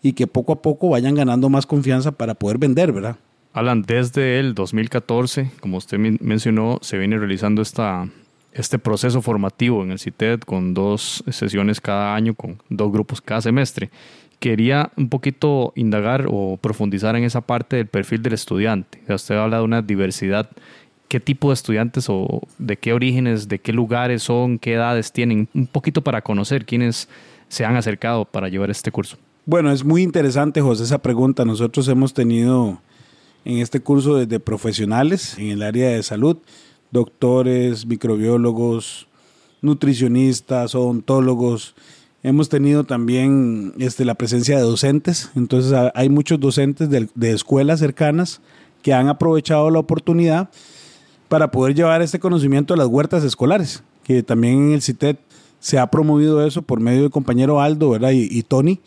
y 0.02 0.12
que 0.12 0.26
poco 0.26 0.52
a 0.52 0.60
poco 0.60 0.90
vayan 0.90 1.14
ganando 1.14 1.48
más 1.48 1.64
confianza 1.64 2.12
para 2.12 2.34
poder 2.34 2.58
vender, 2.58 2.92
¿verdad? 2.92 3.16
Alan, 3.54 3.80
desde 3.80 4.38
el 4.38 4.52
2014, 4.52 5.50
como 5.60 5.78
usted 5.78 5.96
mencionó, 5.96 6.78
se 6.82 6.98
viene 6.98 7.16
realizando 7.16 7.62
esta, 7.62 8.06
este 8.52 8.78
proceso 8.78 9.22
formativo 9.22 9.82
en 9.82 9.92
el 9.92 9.98
CITED 9.98 10.40
con 10.40 10.74
dos 10.74 11.24
sesiones 11.30 11.80
cada 11.80 12.14
año, 12.14 12.34
con 12.34 12.58
dos 12.68 12.92
grupos 12.92 13.22
cada 13.22 13.40
semestre. 13.40 13.88
Quería 14.40 14.90
un 14.96 15.08
poquito 15.08 15.72
indagar 15.74 16.26
o 16.28 16.58
profundizar 16.60 17.16
en 17.16 17.24
esa 17.24 17.40
parte 17.40 17.76
del 17.76 17.86
perfil 17.86 18.20
del 18.20 18.34
estudiante. 18.34 19.00
Usted 19.08 19.36
habla 19.36 19.58
de 19.58 19.62
una 19.62 19.80
diversidad 19.80 20.50
qué 21.12 21.20
tipo 21.20 21.48
de 21.50 21.54
estudiantes 21.54 22.06
o 22.08 22.40
de 22.56 22.78
qué 22.78 22.94
orígenes, 22.94 23.46
de 23.46 23.58
qué 23.58 23.74
lugares 23.74 24.22
son, 24.22 24.58
qué 24.58 24.72
edades 24.72 25.12
tienen, 25.12 25.46
un 25.52 25.66
poquito 25.66 26.00
para 26.00 26.22
conocer 26.22 26.64
quiénes 26.64 27.06
se 27.48 27.66
han 27.66 27.76
acercado 27.76 28.24
para 28.24 28.48
llevar 28.48 28.70
este 28.70 28.90
curso. 28.90 29.18
Bueno, 29.44 29.70
es 29.70 29.84
muy 29.84 30.00
interesante, 30.00 30.62
José, 30.62 30.84
esa 30.84 31.02
pregunta. 31.02 31.44
Nosotros 31.44 31.86
hemos 31.88 32.14
tenido 32.14 32.80
en 33.44 33.58
este 33.58 33.80
curso 33.80 34.16
desde 34.16 34.40
profesionales 34.40 35.36
en 35.36 35.50
el 35.50 35.62
área 35.62 35.90
de 35.90 36.02
salud, 36.02 36.38
doctores, 36.92 37.84
microbiólogos, 37.84 39.06
nutricionistas, 39.60 40.74
odontólogos. 40.74 41.74
Hemos 42.22 42.48
tenido 42.48 42.84
también 42.84 43.74
este, 43.78 44.06
la 44.06 44.14
presencia 44.14 44.56
de 44.56 44.62
docentes, 44.62 45.30
entonces 45.36 45.74
hay 45.94 46.08
muchos 46.08 46.40
docentes 46.40 46.88
de, 46.88 47.06
de 47.14 47.32
escuelas 47.32 47.80
cercanas 47.80 48.40
que 48.80 48.94
han 48.94 49.08
aprovechado 49.08 49.68
la 49.68 49.78
oportunidad 49.78 50.48
para 51.32 51.50
poder 51.50 51.74
llevar 51.74 52.02
este 52.02 52.18
conocimiento 52.18 52.74
a 52.74 52.76
las 52.76 52.88
huertas 52.88 53.24
escolares, 53.24 53.82
que 54.04 54.22
también 54.22 54.66
en 54.66 54.72
el 54.72 54.82
CITED 54.82 55.16
se 55.60 55.78
ha 55.78 55.86
promovido 55.86 56.46
eso 56.46 56.60
por 56.60 56.78
medio 56.78 57.00
del 57.00 57.10
compañero 57.10 57.58
Aldo 57.58 57.88
¿verdad? 57.88 58.10
Y, 58.12 58.42
Tony, 58.42 58.80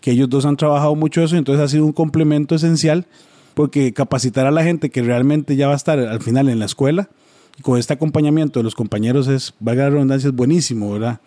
que 0.00 0.12
ellos 0.12 0.30
dos 0.30 0.46
han 0.46 0.56
trabajado 0.56 0.94
mucho 0.94 1.24
eso, 1.24 1.36
entonces 1.36 1.60
ha 1.60 1.66
sido 1.66 1.84
un 1.84 1.92
complemento 1.92 2.54
esencial, 2.54 3.08
porque 3.54 3.92
capacitar 3.92 4.46
a 4.46 4.52
la 4.52 4.62
gente 4.62 4.90
que 4.90 5.02
realmente 5.02 5.56
ya 5.56 5.66
va 5.66 5.72
a 5.72 5.76
estar 5.76 5.98
al 5.98 6.22
final 6.22 6.48
en 6.48 6.60
la 6.60 6.66
escuela, 6.66 7.08
con 7.62 7.80
este 7.80 7.94
acompañamiento 7.94 8.60
de 8.60 8.62
los 8.62 8.76
compañeros 8.76 9.26
es, 9.26 9.54
valga 9.58 9.82
la 9.82 9.90
redundancia, 9.90 10.28
es 10.28 10.36
buenísimo, 10.36 10.92
¿verdad? 10.92 11.18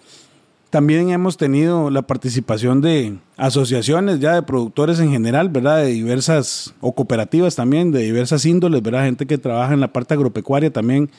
También 0.71 1.09
hemos 1.09 1.35
tenido 1.35 1.89
la 1.89 2.01
participación 2.01 2.79
de 2.79 3.17
asociaciones 3.35 4.21
ya 4.21 4.35
de 4.35 4.41
productores 4.41 5.01
en 5.01 5.11
general, 5.11 5.49
¿verdad? 5.49 5.79
De 5.79 5.87
diversas, 5.87 6.73
o 6.79 6.95
cooperativas 6.95 7.57
también, 7.57 7.91
de 7.91 8.03
diversas 8.03 8.45
índoles, 8.45 8.81
¿verdad? 8.81 9.03
Gente 9.03 9.25
que 9.25 9.37
trabaja 9.37 9.73
en 9.73 9.81
la 9.81 9.91
parte 9.91 10.13
agropecuaria 10.13 10.71
también, 10.71 11.09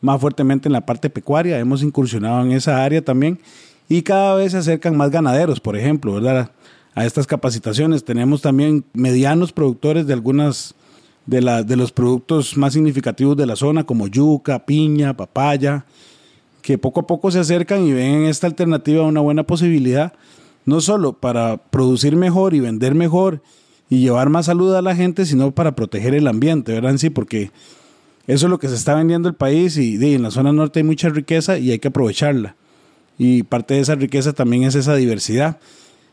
más 0.00 0.20
fuertemente 0.20 0.68
en 0.68 0.74
la 0.74 0.86
parte 0.86 1.10
pecuaria. 1.10 1.58
Hemos 1.58 1.82
incursionado 1.82 2.40
en 2.42 2.52
esa 2.52 2.84
área 2.84 3.02
también. 3.02 3.40
Y 3.88 4.02
cada 4.02 4.36
vez 4.36 4.52
se 4.52 4.58
acercan 4.58 4.96
más 4.96 5.10
ganaderos, 5.10 5.58
por 5.58 5.76
ejemplo, 5.76 6.14
¿verdad? 6.14 6.52
A 6.94 7.04
estas 7.04 7.26
capacitaciones. 7.26 8.04
Tenemos 8.04 8.42
también 8.42 8.84
medianos 8.92 9.52
productores 9.52 10.06
de 10.06 10.12
algunas 10.12 10.76
de, 11.26 11.42
la, 11.42 11.64
de 11.64 11.74
los 11.74 11.90
productos 11.90 12.56
más 12.56 12.74
significativos 12.74 13.36
de 13.36 13.46
la 13.46 13.56
zona, 13.56 13.82
como 13.82 14.06
yuca, 14.06 14.64
piña, 14.64 15.16
papaya, 15.16 15.84
que 16.62 16.78
poco 16.78 17.00
a 17.00 17.06
poco 17.06 17.30
se 17.30 17.38
acercan 17.38 17.86
y 17.86 17.92
ven 17.92 18.14
en 18.14 18.24
esta 18.26 18.46
alternativa 18.46 19.04
una 19.04 19.20
buena 19.20 19.44
posibilidad, 19.44 20.12
no 20.64 20.80
solo 20.80 21.14
para 21.14 21.56
producir 21.56 22.16
mejor 22.16 22.54
y 22.54 22.60
vender 22.60 22.94
mejor 22.94 23.42
y 23.88 24.00
llevar 24.00 24.28
más 24.28 24.46
salud 24.46 24.74
a 24.74 24.82
la 24.82 24.94
gente, 24.94 25.26
sino 25.26 25.50
para 25.50 25.74
proteger 25.74 26.14
el 26.14 26.28
ambiente, 26.28 26.72
¿verdad? 26.72 26.96
sí, 26.96 27.10
porque 27.10 27.50
eso 28.26 28.46
es 28.46 28.50
lo 28.50 28.60
que 28.60 28.68
se 28.68 28.76
está 28.76 28.94
vendiendo 28.94 29.28
el 29.28 29.34
país 29.34 29.76
y, 29.76 29.96
en 30.14 30.22
la 30.22 30.30
zona 30.30 30.52
norte 30.52 30.78
hay 30.78 30.84
mucha 30.84 31.08
riqueza 31.08 31.58
y 31.58 31.72
hay 31.72 31.80
que 31.80 31.88
aprovecharla. 31.88 32.54
Y 33.18 33.42
parte 33.42 33.74
de 33.74 33.80
esa 33.80 33.96
riqueza 33.96 34.32
también 34.32 34.62
es 34.62 34.76
esa 34.76 34.94
diversidad. 34.94 35.58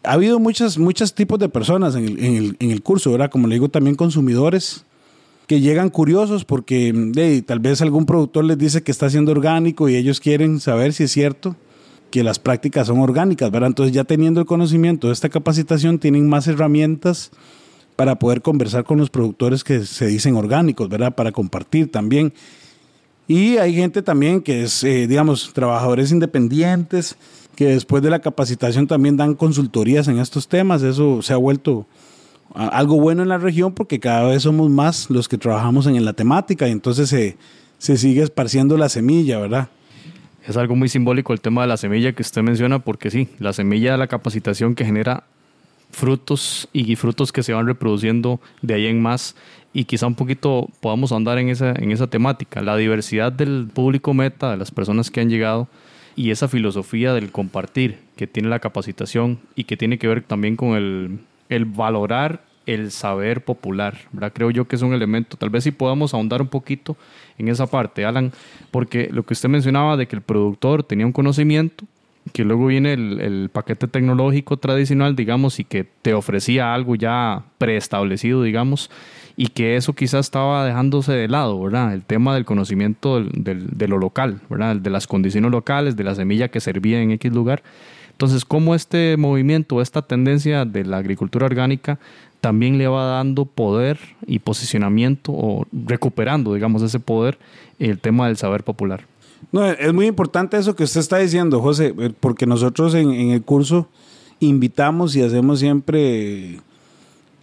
Ha 0.04 0.14
habido 0.14 0.40
muchos 0.40 0.80
muchos 0.80 1.14
tipos 1.14 1.38
de 1.38 1.48
personas 1.48 1.96
en 1.96 2.06
el, 2.06 2.20
en 2.24 2.36
el, 2.36 2.58
en 2.60 2.72
el 2.72 2.82
curso, 2.82 3.12
¿verdad? 3.12 3.30
Como 3.30 3.48
le 3.48 3.56
digo, 3.56 3.70
también 3.70 3.96
consumidores, 3.96 4.84
que 5.48 5.62
llegan 5.62 5.90
curiosos 5.90 6.44
porque 6.46 7.44
tal 7.48 7.60
vez 7.60 7.82
algún 7.82 8.06
productor 8.06 8.44
les 8.44 8.58
dice 8.58 8.84
que 8.84 8.92
está 8.92 9.06
haciendo 9.06 9.32
orgánico 9.32 9.88
y 9.88 9.96
ellos 9.96 10.20
quieren 10.20 10.60
saber 10.60 10.94
si 10.94 11.06
es 11.06 11.12
cierto 11.12 11.56
que 12.12 12.24
las 12.24 12.38
prácticas 12.38 12.88
son 12.88 13.00
orgánicas, 13.00 13.50
¿verdad? 13.50 13.68
Entonces 13.68 13.94
ya 13.94 14.04
teniendo 14.04 14.42
el 14.42 14.46
conocimiento 14.46 15.08
de 15.08 15.14
esta 15.14 15.30
capacitación 15.30 16.00
tienen 16.00 16.28
más 16.28 16.48
herramientas 16.48 17.32
para 17.96 18.20
poder 18.20 18.42
conversar 18.42 18.84
con 18.84 18.98
los 18.98 19.10
productores 19.10 19.64
que 19.64 19.86
se 19.86 20.08
dicen 20.08 20.36
orgánicos, 20.36 20.90
¿verdad? 20.90 21.16
Para 21.16 21.32
compartir 21.32 21.92
también. 21.92 22.34
Y 23.28 23.58
hay 23.58 23.74
gente 23.74 24.02
también 24.02 24.42
que 24.42 24.64
es, 24.64 24.84
eh, 24.84 25.08
digamos, 25.08 25.52
trabajadores 25.54 26.12
independientes, 26.12 27.18
que 27.56 27.68
después 27.68 28.04
de 28.04 28.10
la 28.10 28.20
capacitación 28.20 28.88
también 28.88 29.18
dan 29.18 29.34
consultorías 29.34 30.08
en 30.08 30.20
estos 30.20 30.48
temas. 30.48 30.84
Eso 30.84 31.22
se 31.22 31.34
ha 31.34 31.38
vuelto 31.38 31.88
algo 32.54 33.00
bueno 33.00 33.24
en 33.24 33.30
la 33.30 33.38
región 33.38 33.74
porque 33.74 34.00
cada 34.00 34.28
vez 34.28 34.44
somos 34.44 34.70
más 34.70 35.10
los 35.10 35.28
que 35.28 35.38
trabajamos 35.38 35.88
en 35.88 36.04
la 36.04 36.14
temática 36.14 36.68
y 36.68 36.72
entonces 36.72 37.10
se, 37.10 37.38
se 37.78 37.98
sigue 37.98 38.24
esparciendo 38.24 38.78
la 38.78 38.90
semilla, 38.90 39.40
¿verdad? 39.40 39.70
Es 40.48 40.56
algo 40.56 40.76
muy 40.76 40.90
simbólico 40.90 41.34
el 41.34 41.42
tema 41.42 41.62
de 41.62 41.68
la 41.68 41.78
semilla 41.78 42.14
que 42.14 42.22
usted 42.22 42.42
menciona 42.42 42.80
porque 42.80 43.12
sí, 43.12 43.28
la 43.40 43.54
semilla 43.54 43.92
de 43.92 43.98
la 43.98 44.08
capacitación 44.08 44.76
que 44.76 44.86
genera 44.86 45.26
frutos 45.92 46.70
y 46.74 46.96
frutos 46.96 47.32
que 47.32 47.44
se 47.44 47.54
van 47.54 47.66
reproduciendo 47.66 48.40
de 48.62 48.74
ahí 48.74 48.86
en 48.88 49.02
más 49.02 49.36
y 49.74 49.86
quizá 49.86 50.08
un 50.08 50.16
poquito 50.16 50.70
podamos 50.80 51.12
andar 51.12 51.38
en 51.38 51.50
esa, 51.50 51.72
en 51.72 51.92
esa 51.92 52.08
temática, 52.08 52.62
la 52.62 52.78
diversidad 52.78 53.32
del 53.32 53.68
público 53.74 54.14
meta, 54.14 54.52
de 54.52 54.58
las 54.58 54.72
personas 54.72 55.12
que 55.12 55.20
han 55.20 55.30
llegado 55.30 55.68
y 56.16 56.32
esa 56.32 56.48
filosofía 56.48 57.14
del 57.14 57.32
compartir 57.32 58.00
que 58.16 58.26
tiene 58.26 58.50
la 58.50 58.60
capacitación 58.60 59.40
y 59.56 59.66
que 59.66 59.78
tiene 59.78 60.00
que 60.00 60.08
ver 60.08 60.24
también 60.24 60.56
con 60.56 60.76
el 60.76 61.20
el 61.50 61.66
valorar 61.66 62.42
el 62.68 62.92
saber 62.92 63.44
popular, 63.44 63.98
¿verdad? 64.12 64.34
Creo 64.36 64.52
yo 64.52 64.68
que 64.68 64.76
es 64.76 64.82
un 64.82 64.94
elemento, 64.94 65.38
tal 65.38 65.50
vez 65.50 65.64
si 65.64 65.72
podamos 65.72 66.14
ahondar 66.14 66.42
un 66.42 66.50
poquito 66.50 66.98
en 67.38 67.48
esa 67.48 67.66
parte, 67.66 68.06
Alan, 68.06 68.34
porque 68.72 69.10
lo 69.12 69.26
que 69.26 69.34
usted 69.34 69.50
mencionaba 69.50 69.96
de 69.98 70.08
que 70.08 70.18
el 70.18 70.22
productor 70.22 70.84
tenía 70.84 71.06
un 71.06 71.14
conocimiento, 71.14 71.86
que 72.34 72.44
luego 72.44 72.68
viene 72.68 72.92
el, 72.92 73.50
paquete 73.54 73.88
tecnológico 73.88 74.58
tradicional, 74.58 75.16
digamos, 75.16 75.62
y 75.62 75.64
que 75.64 75.86
te 76.02 76.14
ofrecía 76.14 76.74
algo 76.74 76.96
ya 76.96 77.44
preestablecido, 77.58 78.44
digamos, 78.44 78.92
y 79.38 79.48
que 79.48 79.78
eso 79.78 79.94
quizás 79.94 80.26
estaba 80.26 80.66
dejándose 80.66 81.14
de 81.14 81.30
lado, 81.30 81.62
¿verdad? 81.62 81.94
El 81.94 82.04
tema 82.04 82.36
del 82.36 82.44
conocimiento 82.44 83.24
de 83.24 83.88
lo 83.88 83.98
local, 83.98 84.42
¿verdad? 84.50 84.76
De 84.76 84.90
las 84.90 85.08
condiciones 85.08 85.52
locales, 85.52 85.96
de 85.96 86.04
la 86.04 86.16
semilla 86.16 86.50
que 86.50 86.60
servía 86.60 87.02
en 87.02 87.12
X 87.12 87.32
lugar. 87.32 87.64
Entonces, 88.18 88.46
cómo 88.46 88.74
este 88.74 89.16
movimiento, 89.16 89.80
esta 89.80 90.02
tendencia 90.02 90.66
de 90.66 90.84
la 90.84 90.98
agricultura 90.98 91.46
orgánica 91.46 92.00
también 92.42 92.80
le 92.80 92.88
va 92.88 93.06
dando 93.06 93.46
poder 93.46 94.00
y 94.26 94.40
posicionamiento 94.40 95.32
o 95.32 95.68
recuperando, 95.72 96.56
digamos, 96.56 96.82
ese 96.82 97.00
poder, 97.00 97.38
el 97.78 98.00
tema 98.00 98.26
del 98.26 98.36
saber 98.36 98.64
popular. 98.64 99.02
No, 99.52 99.64
es 99.64 99.94
muy 99.94 100.08
importante 100.08 100.58
eso 100.58 100.76
que 100.76 100.86
usted 100.86 101.00
está 101.00 101.20
diciendo, 101.20 101.62
José, 101.62 101.94
eh, 101.96 102.12
porque 102.20 102.48
nosotros 102.48 102.96
en, 102.96 103.12
el 103.12 103.44
curso 103.44 103.88
invitamos 104.40 105.16
y 105.16 105.22
hacemos 105.22 105.60
siempre, 105.60 106.56
eh, 106.56 106.60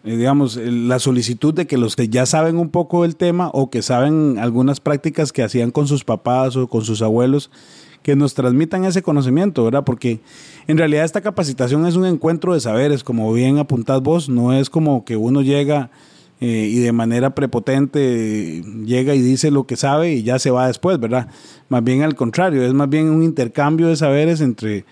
digamos, 0.03 0.57
la 0.57 0.99
solicitud 0.99 1.55
de 1.55 1.69
que 1.69 1.79
los 1.79 1.95
que 1.95 2.09
ya 2.09 2.27
saben 2.27 2.59
un 2.59 2.71
poco 2.71 3.03
del 3.03 3.15
tema 3.15 3.49
o 3.53 3.71
que 3.71 3.81
saben 3.81 4.41
algunas 4.41 4.81
prácticas 4.81 5.33
que 5.33 5.45
hacían 5.45 5.71
con 5.71 5.87
sus 5.87 6.03
papás 6.03 6.57
o 6.57 6.67
con 6.67 6.85
sus 6.85 7.01
abuelos, 7.01 7.53
que 8.05 8.17
nos 8.17 8.35
transmitan 8.35 8.85
ese 8.85 9.03
conocimiento, 9.03 9.65
¿verdad? 9.65 9.83
Porque 9.83 10.21
en 10.67 10.77
realidad 10.77 11.07
esta 11.07 11.23
capacitación 11.23 11.87
es 11.87 11.97
un 11.97 12.05
encuentro 12.05 12.53
de 12.53 12.61
saberes, 12.61 13.03
como 13.03 13.33
bien 13.33 13.57
apuntad 13.57 14.03
vos, 14.03 14.29
no 14.29 14.53
es 14.53 14.69
como 14.69 15.07
que 15.07 15.17
uno 15.17 15.41
llega 15.41 15.91
eh, 16.39 16.69
y 16.71 16.81
de 16.81 16.93
manera 16.93 17.35
prepotente 17.35 18.63
llega 18.85 19.15
y 19.15 19.23
dice 19.23 19.51
lo 19.51 19.67
que 19.67 19.77
sabe 19.77 20.13
y 20.13 20.23
ya 20.23 20.39
se 20.39 20.51
va 20.51 20.67
después, 20.67 21.01
¿verdad? 21.01 21.29
Más 21.71 21.83
bien 21.83 22.03
al 22.03 22.15
contrario, 22.15 22.63
es 22.63 22.75
más 22.75 22.91
bien 22.91 23.09
un 23.09 23.23
intercambio 23.23 23.89
de 23.89 23.97
saberes 23.97 24.43
entre 24.43 24.85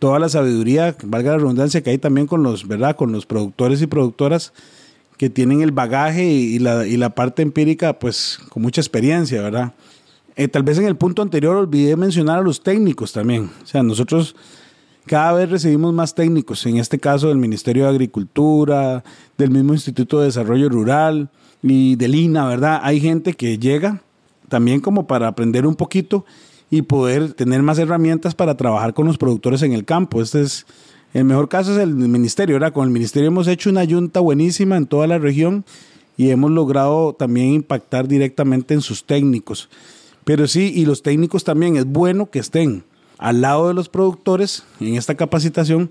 toda 0.00 0.18
la 0.18 0.28
sabiduría, 0.28 0.96
valga 1.04 1.30
la 1.30 1.38
redundancia, 1.38 1.80
que 1.82 1.90
hay 1.90 1.98
también 1.98 2.26
con 2.26 2.42
los, 2.42 2.66
¿verdad? 2.66 2.96
Con 2.96 3.12
los 3.12 3.24
productores 3.24 3.80
y 3.82 3.86
productoras 3.86 4.52
que 5.16 5.30
tienen 5.30 5.60
el 5.60 5.70
bagaje 5.70 6.24
y, 6.24 6.58
la, 6.58 6.84
y 6.88 6.96
la 6.96 7.10
parte 7.10 7.42
empírica, 7.42 8.00
pues 8.00 8.40
con 8.48 8.64
mucha 8.64 8.80
experiencia, 8.80 9.42
¿verdad? 9.42 9.74
Eh, 10.38 10.46
tal 10.46 10.62
vez 10.62 10.78
en 10.78 10.86
el 10.86 10.94
punto 10.94 11.20
anterior 11.20 11.56
olvidé 11.56 11.96
mencionar 11.96 12.38
a 12.38 12.42
los 12.42 12.62
técnicos 12.62 13.12
también. 13.12 13.50
O 13.60 13.66
sea, 13.66 13.82
nosotros 13.82 14.36
cada 15.04 15.32
vez 15.32 15.50
recibimos 15.50 15.92
más 15.92 16.14
técnicos, 16.14 16.64
en 16.64 16.76
este 16.76 17.00
caso 17.00 17.26
del 17.26 17.38
Ministerio 17.38 17.82
de 17.82 17.90
Agricultura, 17.90 19.02
del 19.36 19.50
mismo 19.50 19.72
Instituto 19.72 20.20
de 20.20 20.26
Desarrollo 20.26 20.68
Rural 20.68 21.28
y 21.60 21.96
del 21.96 22.14
INA, 22.14 22.46
¿verdad? 22.46 22.78
Hay 22.84 23.00
gente 23.00 23.32
que 23.32 23.58
llega 23.58 24.00
también 24.48 24.78
como 24.78 25.08
para 25.08 25.26
aprender 25.26 25.66
un 25.66 25.74
poquito 25.74 26.24
y 26.70 26.82
poder 26.82 27.32
tener 27.32 27.62
más 27.62 27.80
herramientas 27.80 28.36
para 28.36 28.56
trabajar 28.56 28.94
con 28.94 29.08
los 29.08 29.18
productores 29.18 29.62
en 29.62 29.72
el 29.72 29.84
campo. 29.84 30.22
Este 30.22 30.42
es 30.42 30.66
el 31.14 31.24
mejor 31.24 31.48
caso 31.48 31.72
es 31.72 31.78
el 31.78 31.94
ministerio, 31.94 32.54
¿verdad? 32.54 32.72
Con 32.72 32.84
el 32.84 32.92
ministerio 32.92 33.26
hemos 33.26 33.48
hecho 33.48 33.70
una 33.70 33.80
ayunta 33.80 34.20
buenísima 34.20 34.76
en 34.76 34.86
toda 34.86 35.08
la 35.08 35.18
región 35.18 35.64
y 36.16 36.30
hemos 36.30 36.52
logrado 36.52 37.12
también 37.14 37.54
impactar 37.54 38.06
directamente 38.06 38.74
en 38.74 38.82
sus 38.82 39.02
técnicos. 39.02 39.68
Pero 40.28 40.46
sí, 40.46 40.70
y 40.76 40.84
los 40.84 41.02
técnicos 41.02 41.42
también, 41.42 41.76
es 41.76 41.86
bueno 41.86 42.28
que 42.28 42.38
estén 42.38 42.84
al 43.16 43.40
lado 43.40 43.68
de 43.68 43.72
los 43.72 43.88
productores 43.88 44.62
en 44.78 44.96
esta 44.96 45.14
capacitación 45.14 45.90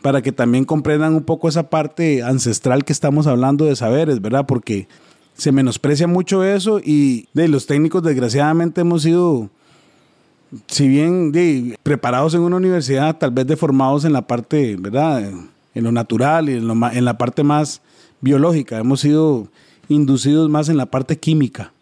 para 0.00 0.22
que 0.22 0.32
también 0.32 0.64
comprendan 0.64 1.12
un 1.12 1.24
poco 1.24 1.46
esa 1.46 1.68
parte 1.68 2.22
ancestral 2.22 2.86
que 2.86 2.94
estamos 2.94 3.26
hablando 3.26 3.66
de 3.66 3.76
saberes, 3.76 4.22
¿verdad? 4.22 4.46
Porque 4.46 4.88
se 5.34 5.52
menosprecia 5.52 6.06
mucho 6.06 6.42
eso 6.42 6.80
y 6.82 7.28
de 7.34 7.48
los 7.48 7.66
técnicos 7.66 8.02
desgraciadamente 8.02 8.80
hemos 8.80 9.02
sido, 9.02 9.50
si 10.68 10.88
bien 10.88 11.76
preparados 11.82 12.32
en 12.32 12.40
una 12.40 12.56
universidad, 12.56 13.18
tal 13.18 13.32
vez 13.32 13.46
deformados 13.46 14.06
en 14.06 14.14
la 14.14 14.26
parte, 14.26 14.76
¿verdad? 14.78 15.30
En 15.74 15.84
lo 15.84 15.92
natural 15.92 16.48
y 16.48 16.54
en, 16.54 16.70
en 16.70 17.04
la 17.04 17.18
parte 17.18 17.42
más 17.42 17.82
biológica, 18.22 18.78
hemos 18.78 19.00
sido 19.00 19.48
inducidos 19.90 20.48
más 20.48 20.70
en 20.70 20.78
la 20.78 20.86
parte 20.86 21.18
química. 21.18 21.74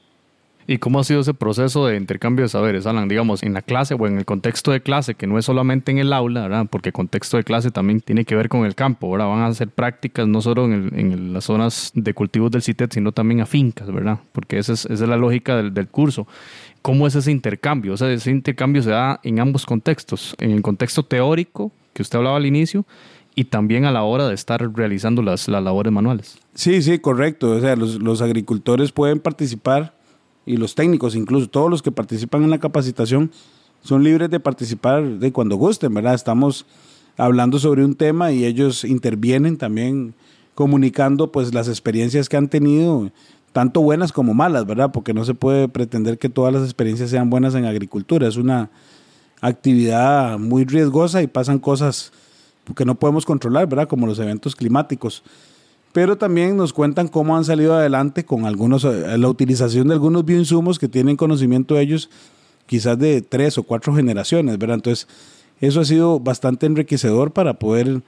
¿Y 0.67 0.79
cómo 0.79 0.99
ha 0.99 1.05
sido 1.05 1.21
ese 1.21 1.35
proceso 1.35 1.87
de 1.87 1.97
intercambio 1.97 2.45
de 2.45 2.49
saberes, 2.49 2.87
Alan? 2.87 3.07
Digamos, 3.07 3.43
en 3.43 3.53
la 3.53 3.61
clase 3.61 3.95
o 3.95 4.07
en 4.07 4.17
el 4.17 4.25
contexto 4.25 4.71
de 4.71 4.81
clase, 4.81 5.15
que 5.15 5.27
no 5.27 5.39
es 5.39 5.45
solamente 5.45 5.93
en 5.93 5.99
el 5.99 6.13
aula, 6.13 6.43
¿verdad? 6.43 6.67
Porque 6.71 6.89
el 6.89 6.93
contexto 6.95 7.37
de 7.37 7.45
clase 7.45 7.71
también 7.71 8.01
tiene 8.01 8.25
que 8.25 8.35
ver 8.35 8.49
con 8.49 8.65
el 8.65 8.75
campo, 8.75 9.11
¿verdad? 9.11 9.29
Van 9.29 9.41
a 9.41 9.47
hacer 9.47 9.69
prácticas 9.69 10.27
no 10.27 10.41
solo 10.41 10.65
en, 10.65 11.35
las 11.35 11.45
zonas 11.45 11.93
de 11.95 12.15
cultivos 12.15 12.51
del 12.51 12.63
CITET, 12.63 12.95
sino 12.95 13.13
también 13.13 13.43
a 13.43 13.47
fincas, 13.47 13.93
¿verdad? 13.93 14.19
Porque 14.33 14.59
esa 14.59 14.73
es, 14.73 15.01
la 15.01 15.17
lógica 15.19 15.63
del, 15.63 15.89
curso. 15.89 16.27
¿Cómo 16.81 17.07
es 17.07 17.15
ese 17.15 17.31
intercambio? 17.31 17.93
O 17.93 17.97
sea, 17.99 18.11
ese 18.11 18.31
intercambio 18.31 18.83
se 18.83 18.91
da 18.91 19.21
en 19.23 19.41
ambos 19.41 19.67
contextos. 19.67 20.35
En 20.39 20.51
el 20.51 20.63
contexto 20.63 21.03
teórico, 21.03 21.73
que 21.93 22.01
usted 22.01 22.19
hablaba 22.19 22.39
al 22.39 22.47
inicio, 22.47 22.87
y 23.35 23.45
también 23.45 23.85
a 23.85 23.91
la 23.91 24.05
hora 24.05 24.29
de 24.29 24.35
estar 24.35 24.67
realizando 24.75 25.21
las, 25.21 25.47
labores 25.49 25.93
manuales. 25.93 26.39
Sí, 26.55 26.81
sí, 26.83 26.99
correcto. 27.01 27.51
O 27.51 27.61
sea, 27.61 27.77
los 27.77 28.23
agricultores 28.23 28.93
pueden 28.93 29.21
participar 29.21 29.93
y 30.47 30.57
los 30.57 30.75
técnicos, 30.75 31.15
incluso 31.15 31.49
todos 31.49 31.71
los 31.71 31.83
que 31.83 31.93
participan 31.93 32.43
en 32.43 32.51
la 32.51 32.59
capacitación, 32.59 33.31
son 33.83 34.03
libres 34.03 34.31
de 34.31 34.41
participar 34.41 35.05
de 35.05 35.33
cuando 35.33 35.57
gusten, 35.57 35.93
¿verdad? 35.93 36.15
Estamos 36.15 36.67
hablando 37.17 37.59
sobre 37.59 37.85
un 37.85 37.95
tema 37.95 38.33
y 38.33 38.45
ellos 38.45 38.85
intervienen 38.85 39.57
también 39.57 40.15
comunicando 40.55 41.31
pues 41.33 41.53
las 41.53 41.69
experiencias 41.69 42.29
que 42.29 42.37
han 42.37 42.49
tenido, 42.49 43.11
tanto 43.53 43.83
buenas 43.83 44.13
como 44.13 44.35
malas, 44.35 44.67
¿verdad? 44.67 44.91
Porque 44.93 45.13
no 45.15 45.25
se 45.25 45.35
puede 45.35 45.69
pretender 45.69 46.19
que 46.19 46.29
todas 46.29 46.53
las 46.53 46.65
experiencias 46.65 47.11
sean 47.11 47.31
buenas 47.31 47.55
en 47.55 47.65
agricultura, 47.67 48.27
es 48.27 48.37
una 48.37 48.71
actividad 49.41 50.39
muy 50.39 50.65
riesgosa 50.65 51.23
y 51.23 51.27
pasan 51.27 51.59
cosas 51.59 52.13
que 52.75 52.85
no 52.85 52.95
podemos 52.95 53.27
controlar, 53.27 53.69
¿verdad? 53.69 53.89
Como 53.89 54.07
los 54.07 54.19
eventos 54.19 54.57
climáticos 54.57 55.23
pero 55.95 56.19
también 56.19 56.57
nos 56.57 56.73
cuentan 56.73 57.07
cómo 57.07 57.37
han 57.37 57.45
salido 57.45 57.77
adelante 57.77 58.25
con 58.25 58.47
algunos, 58.47 58.83
eh, 58.83 59.17
la 59.17 59.29
utilización 59.29 59.87
de 59.87 59.95
algunos 59.95 60.25
bioinsumos 60.25 60.81
que 60.81 60.89
tienen 60.89 61.17
conocimiento 61.17 61.79
ellos 61.79 62.11
quizás 62.67 62.99
de 62.99 63.23
tres 63.23 63.59
o 63.59 63.63
cuatro 63.63 63.95
generaciones, 63.95 64.59
¿verdad? 64.59 64.75
Entonces, 64.75 65.07
eso 65.61 65.81
ha 65.81 65.85
sido 65.85 66.19
bastante 66.19 66.67
enriquecedor 66.67 67.31
para 67.31 67.61
poder 67.61 68.03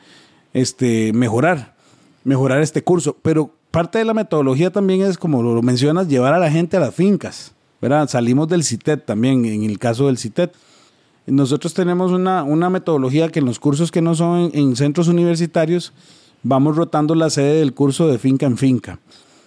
este, 0.53 1.12
mejorar, 1.12 1.77
mejorar 2.25 2.61
este 2.61 2.83
curso. 2.83 3.16
Pero 3.22 3.53
parte 3.70 3.99
de 3.99 4.05
la 4.05 4.14
metodología 4.14 4.72
también 4.72 5.03
es, 5.03 5.16
como 5.16 5.40
lo 5.44 5.62
mencionas, 5.62 6.09
llevar 6.09 6.35
a 6.35 6.40
la 6.40 6.51
gente 6.51 6.77
a 6.77 6.81
las 6.81 6.92
fincas, 6.92 7.53
¿verdad? 7.81 8.09
Salimos 8.09 8.49
del 8.49 8.64
CITET 8.64 9.05
también, 9.05 9.44
en 9.44 9.62
el 9.62 9.79
caso 9.79 10.09
del 10.09 10.18
CITET. 10.18 10.53
Nosotros 11.27 11.72
tenemos 11.72 12.11
una, 12.11 12.42
una 12.42 12.68
metodología 12.68 13.29
que 13.29 13.38
en 13.38 13.44
los 13.46 13.61
cursos 13.61 13.92
que 13.92 14.03
no 14.03 14.16
son 14.16 14.51
en 14.55 14.75
centros 14.75 15.07
universitarios, 15.07 15.92
vamos 16.46 16.76
rotando 16.76 17.14
la 17.14 17.28
sede 17.28 17.59
del 17.59 17.74
curso 17.74 18.06
de 18.06 18.18
finca 18.18 18.46
en 18.46 18.56
finca. 18.56 19.00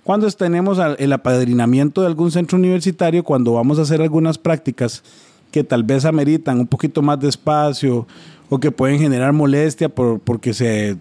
Cuando 0.04 0.30
tenemos 0.32 0.80
el 0.98 1.14
apadrinamiento 1.14 2.02
de 2.02 2.08
algún 2.08 2.32
centro 2.32 2.58
universitario, 2.58 3.24
cuando 3.24 3.54
vamos 3.54 3.80
a 3.80 3.84
hacer 3.84 4.02
algunas 4.02 4.38
prácticas 4.38 5.04
que 5.52 5.64
tal 5.64 5.84
vez 5.84 6.04
ameritan 6.06 6.60
un 6.60 6.68
poquito 6.68 7.02
más 7.02 7.20
de 7.20 7.30
espacio 7.30 8.06
o 8.50 8.60
que 8.60 8.72
pueden 8.72 9.00
generar 9.00 9.34
molestia 9.34 9.88
por, 9.88 10.20
porque 10.20 10.54
se 10.54 10.98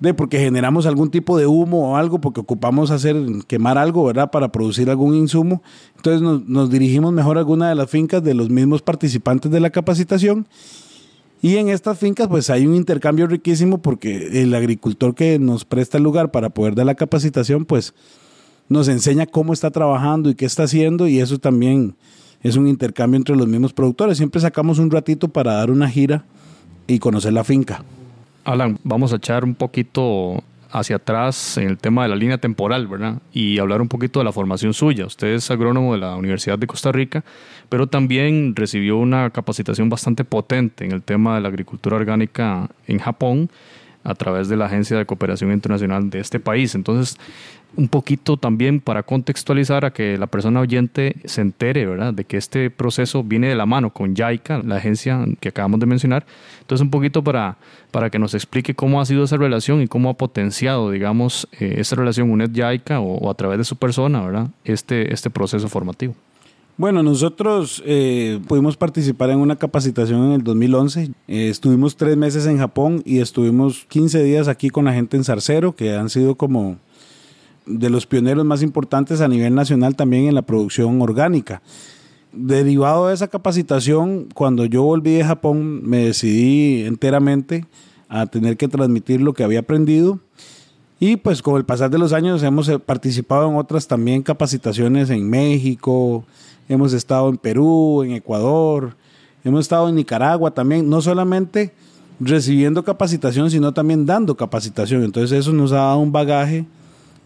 de 0.00 0.12
porque 0.12 0.38
generamos 0.38 0.86
algún 0.86 1.10
tipo 1.10 1.38
de 1.38 1.46
humo 1.46 1.92
o 1.92 1.96
algo, 1.96 2.20
porque 2.20 2.40
ocupamos 2.40 2.90
hacer, 2.90 3.16
quemar 3.46 3.78
algo, 3.78 4.04
¿verdad? 4.04 4.30
Para 4.30 4.52
producir 4.52 4.90
algún 4.90 5.14
insumo. 5.14 5.62
Entonces 5.96 6.20
nos, 6.20 6.46
nos 6.46 6.70
dirigimos 6.70 7.12
mejor 7.12 7.36
a 7.36 7.40
alguna 7.40 7.68
de 7.68 7.74
las 7.74 7.88
fincas 7.88 8.22
de 8.22 8.34
los 8.34 8.50
mismos 8.50 8.82
participantes 8.82 9.50
de 9.50 9.60
la 9.60 9.70
capacitación 9.70 10.46
y 11.44 11.58
en 11.58 11.68
estas 11.68 11.98
fincas 11.98 12.26
pues 12.26 12.48
hay 12.48 12.66
un 12.66 12.74
intercambio 12.74 13.26
riquísimo 13.26 13.76
porque 13.76 14.40
el 14.40 14.54
agricultor 14.54 15.14
que 15.14 15.38
nos 15.38 15.66
presta 15.66 15.98
el 15.98 16.02
lugar 16.02 16.30
para 16.30 16.48
poder 16.48 16.74
dar 16.74 16.86
la 16.86 16.94
capacitación 16.94 17.66
pues 17.66 17.92
nos 18.70 18.88
enseña 18.88 19.26
cómo 19.26 19.52
está 19.52 19.70
trabajando 19.70 20.30
y 20.30 20.36
qué 20.36 20.46
está 20.46 20.62
haciendo 20.62 21.06
y 21.06 21.20
eso 21.20 21.36
también 21.36 21.96
es 22.42 22.56
un 22.56 22.66
intercambio 22.66 23.18
entre 23.18 23.36
los 23.36 23.46
mismos 23.46 23.74
productores. 23.74 24.16
Siempre 24.16 24.40
sacamos 24.40 24.78
un 24.78 24.90
ratito 24.90 25.28
para 25.28 25.52
dar 25.52 25.70
una 25.70 25.86
gira 25.86 26.24
y 26.86 26.98
conocer 26.98 27.34
la 27.34 27.44
finca. 27.44 27.84
Alan, 28.44 28.78
vamos 28.82 29.12
a 29.12 29.16
echar 29.16 29.44
un 29.44 29.54
poquito 29.54 30.42
hacia 30.74 30.96
atrás 30.96 31.56
en 31.56 31.68
el 31.68 31.78
tema 31.78 32.02
de 32.02 32.08
la 32.08 32.16
línea 32.16 32.38
temporal, 32.38 32.88
¿verdad? 32.88 33.22
Y 33.32 33.58
hablar 33.60 33.80
un 33.80 33.88
poquito 33.88 34.18
de 34.18 34.24
la 34.24 34.32
formación 34.32 34.74
suya. 34.74 35.06
Usted 35.06 35.28
es 35.28 35.50
agrónomo 35.50 35.92
de 35.94 36.00
la 36.00 36.16
Universidad 36.16 36.58
de 36.58 36.66
Costa 36.66 36.90
Rica, 36.90 37.24
pero 37.68 37.86
también 37.86 38.56
recibió 38.56 38.96
una 38.96 39.30
capacitación 39.30 39.88
bastante 39.88 40.24
potente 40.24 40.84
en 40.84 40.90
el 40.90 41.02
tema 41.02 41.36
de 41.36 41.42
la 41.42 41.48
agricultura 41.48 41.96
orgánica 41.96 42.68
en 42.88 42.98
Japón 42.98 43.50
a 44.04 44.14
través 44.14 44.48
de 44.48 44.56
la 44.56 44.66
Agencia 44.66 44.96
de 44.96 45.06
Cooperación 45.06 45.50
Internacional 45.50 46.10
de 46.10 46.20
este 46.20 46.38
país. 46.38 46.74
Entonces, 46.74 47.18
un 47.76 47.88
poquito 47.88 48.36
también 48.36 48.80
para 48.80 49.02
contextualizar 49.02 49.84
a 49.84 49.92
que 49.92 50.16
la 50.16 50.26
persona 50.26 50.60
oyente 50.60 51.16
se 51.24 51.40
entere, 51.40 51.86
¿verdad?, 51.86 52.14
de 52.14 52.24
que 52.24 52.36
este 52.36 52.70
proceso 52.70 53.24
viene 53.24 53.48
de 53.48 53.54
la 53.54 53.66
mano 53.66 53.90
con 53.90 54.14
JICA, 54.14 54.62
la 54.64 54.76
agencia 54.76 55.24
que 55.40 55.48
acabamos 55.48 55.80
de 55.80 55.86
mencionar. 55.86 56.24
Entonces, 56.60 56.84
un 56.84 56.90
poquito 56.90 57.24
para, 57.24 57.56
para 57.90 58.10
que 58.10 58.18
nos 58.18 58.34
explique 58.34 58.74
cómo 58.74 59.00
ha 59.00 59.06
sido 59.06 59.24
esa 59.24 59.36
relación 59.36 59.82
y 59.82 59.88
cómo 59.88 60.10
ha 60.10 60.14
potenciado, 60.14 60.90
digamos, 60.90 61.48
eh, 61.58 61.76
esa 61.78 61.96
relación 61.96 62.30
UNED-JICA 62.30 63.00
o, 63.00 63.30
a 63.30 63.34
través 63.34 63.58
de 63.58 63.64
su 63.64 63.76
persona, 63.76 64.22
¿verdad?, 64.22 64.48
este, 64.64 65.12
este 65.12 65.30
proceso 65.30 65.68
formativo. 65.68 66.14
Bueno, 66.76 67.04
nosotros 67.04 67.80
eh, 67.86 68.40
pudimos 68.48 68.76
participar 68.76 69.30
en 69.30 69.38
una 69.38 69.54
capacitación 69.54 70.24
en 70.24 70.32
el 70.32 70.42
2011. 70.42 71.12
Eh, 71.28 71.48
estuvimos 71.48 71.96
tres 71.96 72.16
meses 72.16 72.46
en 72.46 72.58
Japón 72.58 73.00
y 73.04 73.20
estuvimos 73.20 73.84
15 73.88 74.24
días 74.24 74.48
aquí 74.48 74.70
con 74.70 74.86
la 74.86 74.92
gente 74.92 75.16
en 75.16 75.22
Zarcero, 75.22 75.76
que 75.76 75.94
han 75.94 76.10
sido 76.10 76.34
como 76.34 76.78
de 77.64 77.90
los 77.90 78.06
pioneros 78.06 78.44
más 78.44 78.60
importantes 78.60 79.20
a 79.20 79.28
nivel 79.28 79.54
nacional 79.54 79.94
también 79.94 80.26
en 80.26 80.34
la 80.34 80.42
producción 80.42 81.00
orgánica. 81.00 81.62
Derivado 82.32 83.06
de 83.06 83.14
esa 83.14 83.28
capacitación, 83.28 84.26
cuando 84.34 84.64
yo 84.64 84.82
volví 84.82 85.14
de 85.14 85.24
Japón, 85.24 85.88
me 85.88 86.06
decidí 86.06 86.82
enteramente 86.82 87.66
a 88.08 88.26
tener 88.26 88.56
que 88.56 88.66
transmitir 88.66 89.20
lo 89.20 89.32
que 89.32 89.44
había 89.44 89.60
aprendido 89.60 90.18
Y 90.98 91.16
pues 91.16 91.40
con 91.40 91.56
el 91.56 91.64
pasar 91.64 91.90
de 91.90 91.98
los 91.98 92.12
años 92.12 92.42
hemos 92.42 92.68
eh, 92.68 92.80
participado 92.80 93.48
en 93.48 93.56
otras 93.56 93.86
también 93.86 94.22
capacitaciones 94.22 95.10
en 95.10 95.30
México, 95.30 96.24
hemos 96.68 96.92
estado 96.92 97.28
en 97.28 97.36
Perú, 97.36 98.02
en 98.02 98.12
Ecuador, 98.12 98.96
hemos 99.44 99.60
estado 99.60 99.88
en 99.88 99.94
Nicaragua 99.94 100.50
también, 100.50 100.88
no 100.88 101.00
solamente 101.00 101.72
recibiendo 102.20 102.84
capacitación, 102.84 103.50
sino 103.50 103.72
también 103.72 104.06
dando 104.06 104.36
capacitación. 104.36 105.02
Entonces 105.02 105.38
eso 105.38 105.52
nos 105.52 105.72
ha 105.72 105.76
dado 105.76 105.98
un 105.98 106.12
bagaje 106.12 106.64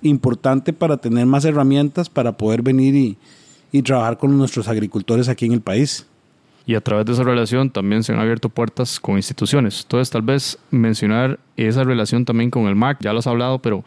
importante 0.03 0.73
para 0.73 0.97
tener 0.97 1.27
más 1.27 1.45
herramientas 1.45 2.09
para 2.09 2.37
poder 2.37 2.63
venir 2.63 2.95
y, 2.95 3.17
y 3.73 3.83
trabajar 3.83 4.17
con 4.19 4.37
nuestros 4.37 4.69
agricultores 4.69 5.29
aquí 5.29 5.47
en 5.47 5.53
el 5.53 5.61
país 5.61 6.07
y 6.69 6.75
a 6.75 6.83
través 6.83 7.07
de 7.07 7.15
esa 7.15 7.25
relación 7.25 7.71
también 7.71 8.05
se 8.05 8.13
han 8.13 8.21
abierto 8.21 8.51
puertas 8.51 9.01
con 9.01 9.17
instituciones. 9.17 9.81
Entonces, 9.85 10.11
tal 10.11 10.21
vez 10.21 10.59
mencionar 10.71 11.41
esa 11.57 11.83
relación 11.83 12.27
también 12.27 12.51
con 12.51 12.67
el 12.67 12.77
MAC, 12.77 12.99
ya 13.01 13.15
lo 13.15 13.21
has 13.21 13.27
hablado, 13.27 13.59
pero 13.59 13.85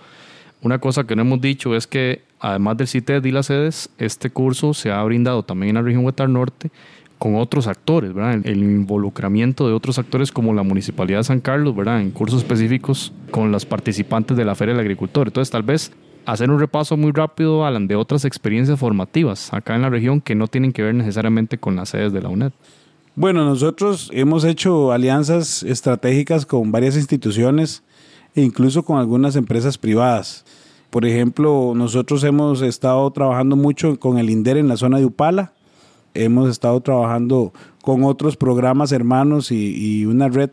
una 0.62 0.80
cosa 0.80 1.06
que 1.06 1.16
no 1.16 1.24
hemos 1.24 1.42
dicho 1.42 1.76
es 1.76 1.88
que 1.88 2.24
además 2.40 2.78
del 2.78 2.88
CITED 2.88 3.26
y 3.26 3.32
las 3.32 3.48
sedes, 3.48 3.90
este 3.98 4.30
curso 4.30 4.74
se 4.74 4.92
ha 4.92 5.04
brindado 5.04 5.44
también 5.44 5.70
en 5.70 5.76
la 5.76 5.82
región 5.82 6.06
Huetar 6.06 6.30
Norte 6.30 6.72
con 7.18 7.36
otros 7.36 7.68
actores, 7.68 8.14
¿verdad? 8.14 8.42
El, 8.44 8.64
involucramiento 8.64 9.68
de 9.68 9.74
otros 9.74 10.00
actores 10.00 10.32
como 10.32 10.54
la 10.54 10.64
Municipalidad 10.64 11.20
de 11.20 11.24
San 11.24 11.40
Carlos, 11.40 11.76
¿verdad? 11.76 12.02
En 12.02 12.10
cursos 12.10 12.42
específicos 12.42 13.14
con 13.30 13.52
las 13.52 13.64
participantes 13.64 14.36
de 14.36 14.44
la 14.44 14.56
Feria 14.56 14.74
del 14.74 14.82
Agricultor. 14.82 15.28
Entonces, 15.28 15.52
tal 15.52 15.62
vez 15.62 15.92
hacer 16.26 16.50
un 16.50 16.60
repaso 16.60 16.98
muy 16.98 17.12
rápido, 17.12 17.64
Alan, 17.64 17.88
de 17.88 17.96
otras 17.96 18.26
experiencias 18.26 18.80
formativas 18.80 19.54
acá 19.54 19.76
en 19.76 19.84
la 19.84 19.90
región 19.90 20.20
que 20.20 20.34
no 20.34 20.48
tienen 20.48 20.74
que 20.74 20.82
ver 20.82 20.96
necesariamente 20.96 21.60
con 21.60 21.76
las 21.76 21.90
sedes 21.90 22.12
de 22.12 22.22
la 22.22 22.30
UNED. 22.30 22.54
Bueno, 23.16 23.46
nosotros 23.46 24.10
hemos 24.14 24.44
hecho 24.44 24.92
alianzas 24.92 25.64
estratégicas 25.64 26.46
con 26.46 26.72
varias 26.72 26.96
instituciones 26.96 27.84
e 28.36 28.42
incluso 28.42 28.84
con 28.84 28.98
algunas 28.98 29.36
empresas 29.36 29.78
privadas. 29.78 30.46
Por 30.90 31.06
ejemplo, 31.06 31.74
nosotros 31.76 32.24
hemos 32.24 32.62
estado 32.62 33.10
trabajando 33.12 33.56
mucho 33.56 34.00
con 34.00 34.18
el 34.18 34.30
INDER 34.30 34.58
en 34.58 34.68
la 34.68 34.78
zona 34.78 35.00
de 35.00 35.06
Upala, 35.06 35.54
hemos 36.14 36.50
estado 36.50 36.82
trabajando 36.82 37.54
con 37.82 38.04
otros 38.04 38.38
programas 38.38 38.92
hermanos 38.92 39.52
y, 39.52 40.06
una 40.06 40.28
red 40.28 40.50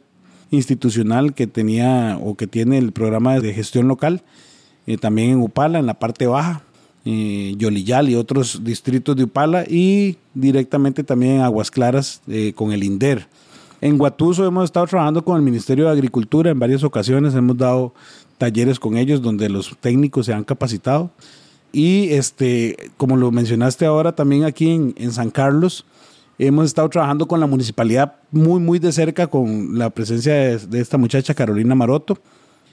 institucional 0.51 1.35
que 1.35 1.47
tenía 1.47 2.19
o 2.23 2.37
que 2.37 2.47
tiene 2.47 2.79
el 2.79 2.93
programa 2.93 3.39
de 3.41 3.53
gestión 3.53 3.89
local 3.89 4.23
eh, 4.87 4.97
también 4.97 5.31
en 5.31 5.43
Upala, 5.43 5.79
en 5.79 5.87
la 5.87 5.99
parte 5.99 6.27
baja, 6.27 6.63
eh, 7.05 7.55
Yolillal 7.59 8.09
y 8.09 8.15
otros 8.15 8.65
distritos 8.65 9.17
de 9.17 9.25
Upala, 9.25 9.65
y 9.69 10.17
directamente 10.33 11.05
también 11.05 11.37
en 11.37 11.41
Aguas 11.43 11.71
Claras 11.71 12.23
eh, 12.29 12.53
con 12.55 12.73
el 12.73 12.83
INDER. 12.83 13.27
En 13.81 13.97
Guatuso 13.97 14.45
hemos 14.45 14.65
estado 14.65 14.87
trabajando 14.87 15.25
con 15.25 15.37
el 15.37 15.43
Ministerio 15.43 15.85
de 15.85 15.93
Agricultura. 15.93 16.51
En 16.51 16.59
varias 16.59 16.83
ocasiones, 16.83 17.35
hemos 17.35 17.57
dado 17.57 17.95
talleres 18.37 18.81
con 18.81 18.97
ellos 18.97 19.23
donde 19.23 19.49
los 19.49 19.77
técnicos 19.81 20.27
se 20.27 20.33
han 20.33 20.43
capacitado. 20.43 21.11
Y 21.73 22.09
este, 22.11 22.91
como 22.97 23.17
lo 23.17 23.31
mencionaste 23.31 23.87
ahora, 23.87 24.17
también 24.17 24.45
aquí 24.45 24.71
en, 24.71 24.95
en 24.97 25.13
San 25.13 25.31
Carlos, 25.31 25.85
hemos 26.41 26.67
estado 26.67 26.89
trabajando 26.89 27.29
con 27.29 27.39
la 27.39 27.47
municipalidad 27.47 28.17
muy, 28.33 28.59
muy 28.59 28.81
de 28.81 28.91
cerca 28.91 29.29
con 29.29 29.79
la 29.79 29.91
presencia 29.91 30.33
de, 30.33 30.59
de 30.59 30.81
esta 30.81 30.99
muchacha 30.99 31.35
Carolina 31.35 31.77
Maroto. 31.77 32.19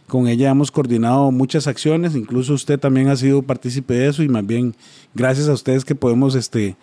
Con 0.08 0.28
ella 0.28 0.50
hemos 0.50 0.72
coordinado 0.72 1.32
muchas 1.32 1.68
acciones, 1.68 2.16
incluso 2.16 2.54
usted 2.54 2.80
también 2.80 3.10
ha 3.10 3.16
sido 3.16 3.42
partícipe 3.42 3.96
de 3.96 4.08
eso 4.08 4.24
y 4.24 4.30
más 4.30 4.46
bien 4.46 4.76
gracias 5.14 5.50
a 5.50 5.54
ustedes 5.54 5.84
que 5.84 5.96
podemos 5.96 6.36
este, 6.36 6.78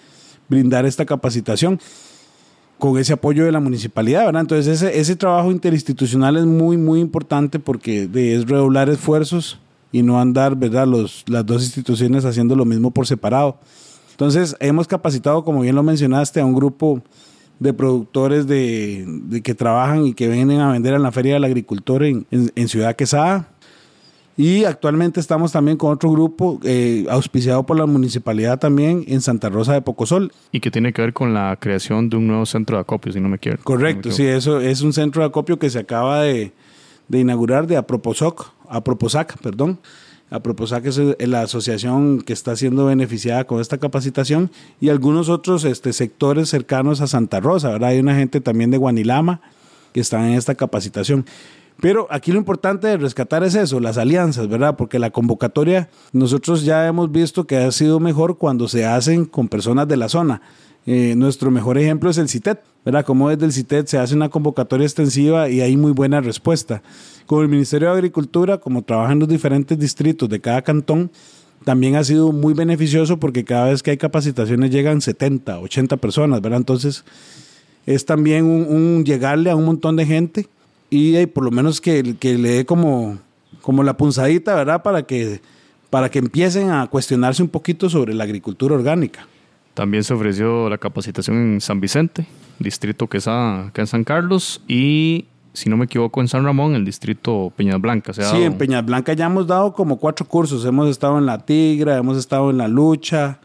brindar 0.48 0.86
esta 0.86 1.06
capacitación 1.06 1.80
con 2.82 2.98
ese 2.98 3.12
apoyo 3.12 3.44
de 3.44 3.52
la 3.52 3.60
municipalidad, 3.60 4.26
¿verdad? 4.26 4.40
Entonces 4.40 4.82
ese, 4.82 4.98
ese 4.98 5.14
trabajo 5.14 5.52
interinstitucional 5.52 6.36
es 6.36 6.46
muy, 6.46 6.76
muy 6.76 6.98
importante 6.98 7.60
porque 7.60 8.10
es 8.12 8.48
redoblar 8.48 8.88
esfuerzos 8.88 9.60
y 9.92 10.02
no 10.02 10.20
andar, 10.20 10.56
¿verdad? 10.56 10.88
Los, 10.88 11.22
las 11.28 11.46
dos 11.46 11.62
instituciones 11.62 12.24
haciendo 12.24 12.56
lo 12.56 12.64
mismo 12.64 12.90
por 12.90 13.06
separado. 13.06 13.56
Entonces 14.10 14.56
hemos 14.58 14.88
capacitado, 14.88 15.44
como 15.44 15.60
bien 15.60 15.76
lo 15.76 15.84
mencionaste, 15.84 16.40
a 16.40 16.44
un 16.44 16.56
grupo 16.56 17.00
de 17.60 17.72
productores 17.72 18.48
de, 18.48 19.40
que 19.44 19.54
trabajan 19.54 20.04
y 20.04 20.12
que 20.12 20.26
vienen 20.26 20.58
a 20.58 20.72
vender 20.72 20.94
en 20.94 21.04
la 21.04 21.12
Feria 21.12 21.34
del 21.34 21.44
Agricultor 21.44 22.02
en, 22.02 22.68
Ciudad 22.68 22.96
Quesada. 22.96 23.48
Y 24.36 24.64
actualmente 24.64 25.20
estamos 25.20 25.52
también 25.52 25.76
con 25.76 25.92
otro 25.92 26.10
grupo 26.10 26.58
eh, 26.64 27.06
auspiciado 27.10 27.64
por 27.64 27.78
la 27.78 27.86
municipalidad 27.86 28.58
también 28.58 29.04
en 29.06 29.20
Santa 29.20 29.50
Rosa 29.50 29.74
de 29.74 29.82
Pocosol. 29.82 30.32
Y 30.52 30.60
que 30.60 30.70
tiene 30.70 30.92
que 30.92 31.02
ver 31.02 31.12
con 31.12 31.34
la 31.34 31.56
creación 31.60 32.08
de 32.08 32.16
un 32.16 32.26
nuevo 32.26 32.46
centro 32.46 32.76
de 32.76 32.82
acopio, 32.82 33.12
si 33.12 33.20
no 33.20 33.28
me 33.28 33.38
quiero. 33.38 33.58
Correcto, 33.62 34.10
sí, 34.10 34.24
eso 34.24 34.60
es 34.60 34.80
un 34.80 34.92
centro 34.92 35.22
de 35.22 35.28
acopio 35.28 35.58
que 35.58 35.68
se 35.68 35.78
acaba 35.78 36.22
de, 36.22 36.52
de 37.08 37.18
inaugurar 37.18 37.66
de 37.66 37.76
Aproposoc, 37.76 38.52
Aproposac, 38.68 39.38
perdón 39.38 39.78
a 40.32 40.40
propósito 40.40 40.80
que 40.80 40.88
es 40.88 41.28
la 41.28 41.42
asociación 41.42 42.22
que 42.22 42.32
está 42.32 42.56
siendo 42.56 42.86
beneficiada 42.86 43.44
con 43.44 43.60
esta 43.60 43.76
capacitación 43.76 44.50
y 44.80 44.88
algunos 44.88 45.28
otros 45.28 45.64
este, 45.64 45.92
sectores 45.92 46.48
cercanos 46.48 47.02
a 47.02 47.06
Santa 47.06 47.38
Rosa, 47.38 47.68
¿verdad? 47.68 47.90
Hay 47.90 47.98
una 47.98 48.14
gente 48.14 48.40
también 48.40 48.70
de 48.70 48.78
Guanilama 48.78 49.42
que 49.92 50.00
están 50.00 50.24
en 50.24 50.32
esta 50.32 50.54
capacitación. 50.54 51.26
Pero 51.80 52.06
aquí 52.10 52.32
lo 52.32 52.38
importante 52.38 52.86
de 52.86 52.96
rescatar 52.96 53.42
es 53.44 53.54
eso, 53.54 53.80
las 53.80 53.98
alianzas, 53.98 54.48
¿verdad? 54.48 54.76
Porque 54.76 54.98
la 54.98 55.10
convocatoria, 55.10 55.88
nosotros 56.12 56.64
ya 56.64 56.86
hemos 56.86 57.10
visto 57.10 57.46
que 57.46 57.56
ha 57.56 57.72
sido 57.72 57.98
mejor 57.98 58.38
cuando 58.38 58.68
se 58.68 58.84
hacen 58.84 59.24
con 59.24 59.48
personas 59.48 59.88
de 59.88 59.96
la 59.96 60.08
zona. 60.08 60.42
Eh, 60.84 61.14
nuestro 61.16 61.50
mejor 61.50 61.78
ejemplo 61.78 62.10
es 62.10 62.18
el 62.18 62.28
CITET, 62.28 62.60
¿verdad? 62.84 63.04
Como 63.04 63.28
desde 63.28 63.46
el 63.46 63.52
CITET 63.52 63.86
se 63.86 63.98
hace 63.98 64.14
una 64.14 64.28
convocatoria 64.28 64.84
extensiva 64.84 65.48
y 65.48 65.60
hay 65.60 65.76
muy 65.76 65.92
buena 65.92 66.20
respuesta. 66.20 66.82
Con 67.26 67.42
el 67.42 67.48
Ministerio 67.48 67.88
de 67.88 67.94
Agricultura, 67.94 68.58
como 68.58 68.82
trabajan 68.82 69.18
los 69.20 69.28
diferentes 69.28 69.78
distritos 69.78 70.28
de 70.28 70.40
cada 70.40 70.62
cantón, 70.62 71.10
también 71.64 71.94
ha 71.94 72.04
sido 72.04 72.32
muy 72.32 72.54
beneficioso 72.54 73.18
porque 73.18 73.44
cada 73.44 73.66
vez 73.66 73.82
que 73.82 73.92
hay 73.92 73.96
capacitaciones 73.96 74.70
llegan 74.70 75.00
70, 75.00 75.60
80 75.60 75.96
personas, 75.98 76.40
¿verdad? 76.40 76.58
Entonces 76.58 77.04
es 77.86 78.04
también 78.04 78.44
un, 78.44 79.04
llegarle 79.04 79.50
a 79.50 79.56
un 79.56 79.64
montón 79.64 79.96
de 79.96 80.06
gente 80.06 80.48
y 80.92 81.16
eh, 81.16 81.26
por 81.26 81.42
lo 81.42 81.50
menos 81.50 81.80
que, 81.80 82.16
que 82.20 82.36
le 82.36 82.50
dé 82.50 82.66
como, 82.66 83.18
como 83.62 83.82
la 83.82 83.96
punzadita, 83.96 84.54
¿verdad? 84.54 84.82
Para 84.82 85.04
que, 85.04 85.40
para 85.88 86.10
que 86.10 86.18
empiecen 86.18 86.70
a 86.70 86.86
cuestionarse 86.86 87.42
un 87.42 87.48
poquito 87.48 87.88
sobre 87.88 88.12
la 88.12 88.24
agricultura 88.24 88.74
orgánica. 88.74 89.26
También 89.72 90.04
se 90.04 90.12
ofreció 90.12 90.68
la 90.68 90.76
capacitación 90.76 91.54
en 91.54 91.60
San 91.62 91.80
Vicente, 91.80 92.26
distrito 92.58 93.06
que 93.06 93.18
está 93.18 93.68
acá 93.68 93.80
en 93.80 93.86
San 93.86 94.04
Carlos, 94.04 94.60
y 94.68 95.24
si 95.54 95.70
no 95.70 95.78
me 95.78 95.86
equivoco, 95.86 96.20
en 96.20 96.28
San 96.28 96.44
Ramón, 96.44 96.74
el 96.74 96.84
distrito 96.84 97.50
Peñas 97.56 97.80
Blancas. 97.80 98.16
sí, 98.16 98.42
en 98.42 98.58
Peñas 98.58 98.84
Blancas 98.84 99.16
ya 99.16 99.26
hemos 99.26 99.46
dado 99.46 99.72
como 99.72 99.98
cuatro 99.98 100.26
cursos. 100.26 100.62
Hemos 100.66 100.90
estado 100.90 101.16
en 101.16 101.24
La 101.24 101.38
Tigra, 101.38 101.96
hemos 101.96 102.18
estado 102.18 102.50
en 102.50 102.58
La 102.58 102.68
Lucha, 102.68 103.38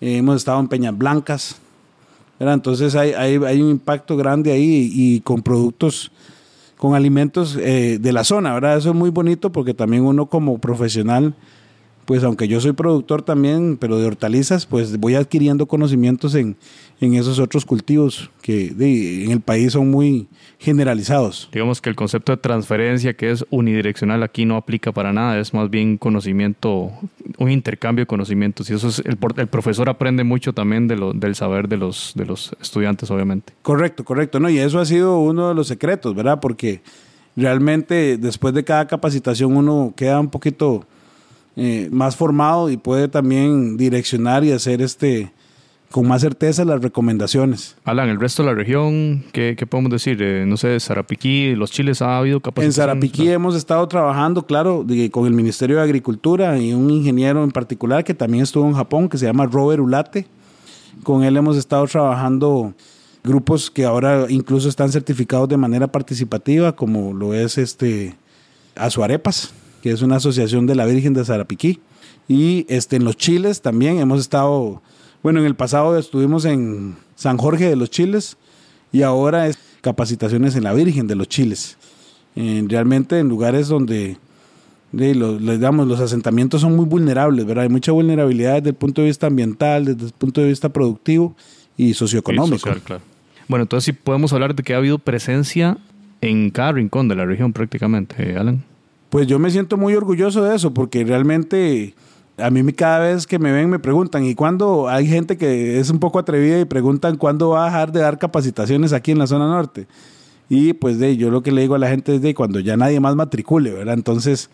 eh, 0.00 0.18
hemos 0.18 0.36
estado 0.36 0.60
en 0.60 0.68
Peñas 0.68 0.96
Blancas. 0.96 1.56
Entonces 2.38 2.94
hay, 2.94 3.12
hay, 3.12 3.36
hay, 3.44 3.62
un 3.62 3.70
impacto 3.70 4.16
grande 4.16 4.52
ahí 4.52 4.90
y, 4.92 5.20
con 5.20 5.42
productos, 5.42 6.12
con 6.76 6.94
alimentos 6.94 7.56
eh, 7.60 7.98
de 8.00 8.12
la 8.12 8.24
zona, 8.24 8.54
¿verdad? 8.54 8.76
Eso 8.76 8.90
es 8.90 8.96
muy 8.96 9.10
bonito 9.10 9.50
porque 9.50 9.74
también 9.74 10.04
uno 10.04 10.26
como 10.26 10.58
profesional 10.58 11.34
pues 12.06 12.22
aunque 12.22 12.46
yo 12.46 12.60
soy 12.60 12.72
productor 12.72 13.22
también, 13.22 13.76
pero 13.76 13.98
de 13.98 14.06
hortalizas, 14.06 14.64
pues 14.64 14.96
voy 14.98 15.16
adquiriendo 15.16 15.66
conocimientos 15.66 16.34
en, 16.36 16.56
esos 17.00 17.38
otros 17.40 17.66
cultivos 17.66 18.30
que 18.40 18.68
en 18.68 19.30
el 19.30 19.40
país 19.40 19.72
son 19.72 19.90
muy 19.90 20.28
generalizados. 20.58 21.50
Digamos 21.52 21.82
que 21.82 21.90
el 21.90 21.96
concepto 21.96 22.32
de 22.32 22.38
transferencia 22.38 23.14
que 23.14 23.30
es 23.30 23.44
unidireccional 23.50 24.22
aquí 24.22 24.46
no 24.46 24.56
aplica 24.56 24.92
para 24.92 25.12
nada, 25.12 25.38
es 25.38 25.52
más 25.52 25.68
bien 25.68 25.98
conocimiento, 25.98 26.92
un 27.38 27.50
intercambio 27.50 28.02
de 28.02 28.06
conocimientos 28.06 28.70
y 28.70 28.74
eso 28.74 28.88
es, 28.88 29.00
el, 29.00 29.18
el 29.36 29.46
profesor 29.48 29.88
aprende 29.88 30.24
mucho 30.24 30.52
también 30.52 30.86
de 30.88 30.96
lo, 30.96 31.12
del 31.12 31.34
saber 31.34 31.68
de 31.68 31.76
los, 31.76 32.12
de 32.14 32.24
los 32.24 32.56
estudiantes, 32.62 33.10
obviamente. 33.10 33.52
Correcto, 33.62 34.04
correcto, 34.04 34.38
¿no? 34.38 34.48
Y 34.48 34.58
eso 34.58 34.78
ha 34.78 34.86
sido 34.86 35.18
uno 35.18 35.48
de 35.48 35.54
los 35.54 35.66
secretos, 35.66 36.14
¿verdad? 36.14 36.38
Porque 36.40 36.80
realmente 37.34 38.16
después 38.16 38.54
de 38.54 38.64
cada 38.64 38.86
capacitación 38.86 39.56
uno 39.56 39.92
queda 39.96 40.20
un 40.20 40.30
poquito 40.30 40.86
eh, 41.56 41.88
más 41.90 42.16
formado 42.16 42.68
y 42.68 42.76
puede 42.76 43.08
también 43.08 43.78
direccionar 43.78 44.44
y 44.44 44.52
hacer 44.52 44.82
este 44.82 45.32
con 45.90 46.06
más 46.06 46.20
certeza 46.20 46.64
las 46.64 46.82
recomendaciones. 46.82 47.76
Alan, 47.84 48.10
el 48.10 48.20
resto 48.20 48.42
de 48.42 48.50
la 48.50 48.54
región, 48.54 49.24
¿qué, 49.32 49.56
podemos 49.70 49.90
decir? 49.90 50.20
Eh, 50.20 50.44
no 50.46 50.58
sé, 50.58 50.78
Zarapiquí, 50.80 51.54
los 51.54 51.70
chiles, 51.70 52.02
¿ha 52.02 52.18
habido 52.18 52.40
capacitación? 52.40 52.90
En 52.90 52.98
Zarapiquí 52.98 53.28
hemos 53.30 53.56
estado 53.56 53.86
trabajando, 53.88 54.44
claro, 54.44 54.84
con 55.10 55.26
el 55.26 55.32
Ministerio 55.32 55.76
de 55.76 55.82
Agricultura 55.82 56.58
y 56.58 56.74
un 56.74 56.90
ingeniero 56.90 57.42
en 57.42 57.50
particular 57.50 58.04
que 58.04 58.12
también 58.12 58.42
estuvo 58.42 58.66
en 58.66 58.74
Japón, 58.74 59.08
que 59.08 59.16
se 59.16 59.24
llama 59.24 59.46
Robert 59.46 59.80
Ulate. 59.80 60.26
Con 61.02 61.24
él 61.24 61.36
hemos 61.36 61.56
estado 61.56 61.86
trabajando 61.86 62.74
grupos 63.24 63.70
que 63.70 63.84
ahora 63.84 64.26
incluso 64.28 64.68
están 64.68 64.90
certificados 64.90 65.48
de 65.48 65.56
manera 65.56 65.86
participativa, 65.86 66.74
como 66.74 67.14
lo 67.14 67.32
es 67.32 67.56
este 67.56 68.14
Azuarepas 68.74 69.54
que 69.82 69.90
es 69.90 70.02
una 70.02 70.16
asociación 70.16 70.66
de 70.66 70.74
la 70.74 70.86
Virgen 70.86 71.14
de 71.14 71.24
Zarapiquí. 71.24 71.80
Y 72.28 72.66
este, 72.68 72.96
en 72.96 73.04
los 73.04 73.16
Chiles 73.16 73.62
también 73.62 73.98
hemos 73.98 74.20
estado, 74.20 74.82
bueno, 75.22 75.40
en 75.40 75.46
el 75.46 75.54
pasado 75.54 75.96
estuvimos 75.98 76.44
en 76.44 76.96
San 77.14 77.36
Jorge 77.36 77.68
de 77.68 77.76
los 77.76 77.90
Chiles 77.90 78.36
y 78.92 79.02
ahora 79.02 79.46
es 79.46 79.58
capacitaciones 79.80 80.56
en 80.56 80.64
la 80.64 80.72
Virgen 80.72 81.06
de 81.06 81.14
los 81.14 81.28
Chiles. 81.28 81.76
realmente 82.34 83.18
en 83.18 83.28
lugares 83.28 83.68
donde, 83.68 84.16
de 84.92 85.14
los, 85.14 85.60
damos, 85.60 85.86
los 85.86 86.00
asentamientos 86.00 86.62
son 86.62 86.74
muy 86.74 86.84
vulnerables, 86.84 87.46
¿verdad? 87.46 87.64
Hay 87.64 87.70
mucha 87.70 87.92
vulnerabilidad 87.92 88.54
desde 88.54 88.70
el 88.70 88.74
punto 88.74 89.02
de 89.02 89.08
vista 89.08 89.28
ambiental, 89.28 89.84
desde 89.84 90.06
el 90.06 90.12
punto 90.12 90.40
de 90.40 90.48
vista 90.48 90.68
productivo 90.68 91.36
y 91.76 91.94
socioeconómico. 91.94 92.68
Bueno, 93.48 93.62
entonces 93.62 93.84
sí 93.84 93.92
podemos 93.92 94.32
hablar 94.32 94.56
de 94.56 94.62
que 94.64 94.74
ha 94.74 94.78
habido 94.78 94.98
presencia 94.98 95.78
en 96.20 96.50
cada 96.50 96.72
rincón 96.72 97.06
de 97.06 97.14
la 97.14 97.24
región 97.24 97.52
prácticamente, 97.52 98.36
Alan. 98.36 98.64
Pues 99.16 99.26
yo 99.26 99.38
me 99.38 99.50
siento 99.50 99.78
muy 99.78 99.94
orgulloso 99.94 100.44
de 100.44 100.54
eso, 100.54 100.74
porque 100.74 101.02
realmente 101.02 101.94
a 102.36 102.50
mí 102.50 102.70
cada 102.74 102.98
vez 102.98 103.26
que 103.26 103.38
me 103.38 103.50
ven 103.50 103.70
me 103.70 103.78
preguntan, 103.78 104.26
¿y 104.26 104.34
cuándo 104.34 104.90
hay 104.90 105.06
gente 105.06 105.38
que 105.38 105.80
es 105.80 105.88
un 105.88 106.00
poco 106.00 106.18
atrevida 106.18 106.60
y 106.60 106.66
preguntan 106.66 107.16
cuándo 107.16 107.48
va 107.48 107.62
a 107.62 107.64
dejar 107.64 107.92
de 107.92 108.00
dar 108.00 108.18
capacitaciones 108.18 108.92
aquí 108.92 109.12
en 109.12 109.18
la 109.18 109.26
zona 109.26 109.46
norte? 109.46 109.86
Y 110.50 110.74
pues 110.74 110.98
de 110.98 111.16
yo 111.16 111.30
lo 111.30 111.42
que 111.42 111.50
le 111.50 111.62
digo 111.62 111.74
a 111.74 111.78
la 111.78 111.88
gente 111.88 112.16
es 112.16 112.20
de 112.20 112.34
cuando 112.34 112.60
ya 112.60 112.76
nadie 112.76 113.00
más 113.00 113.16
matricule, 113.16 113.72
¿verdad? 113.72 113.94
Entonces 113.94 114.50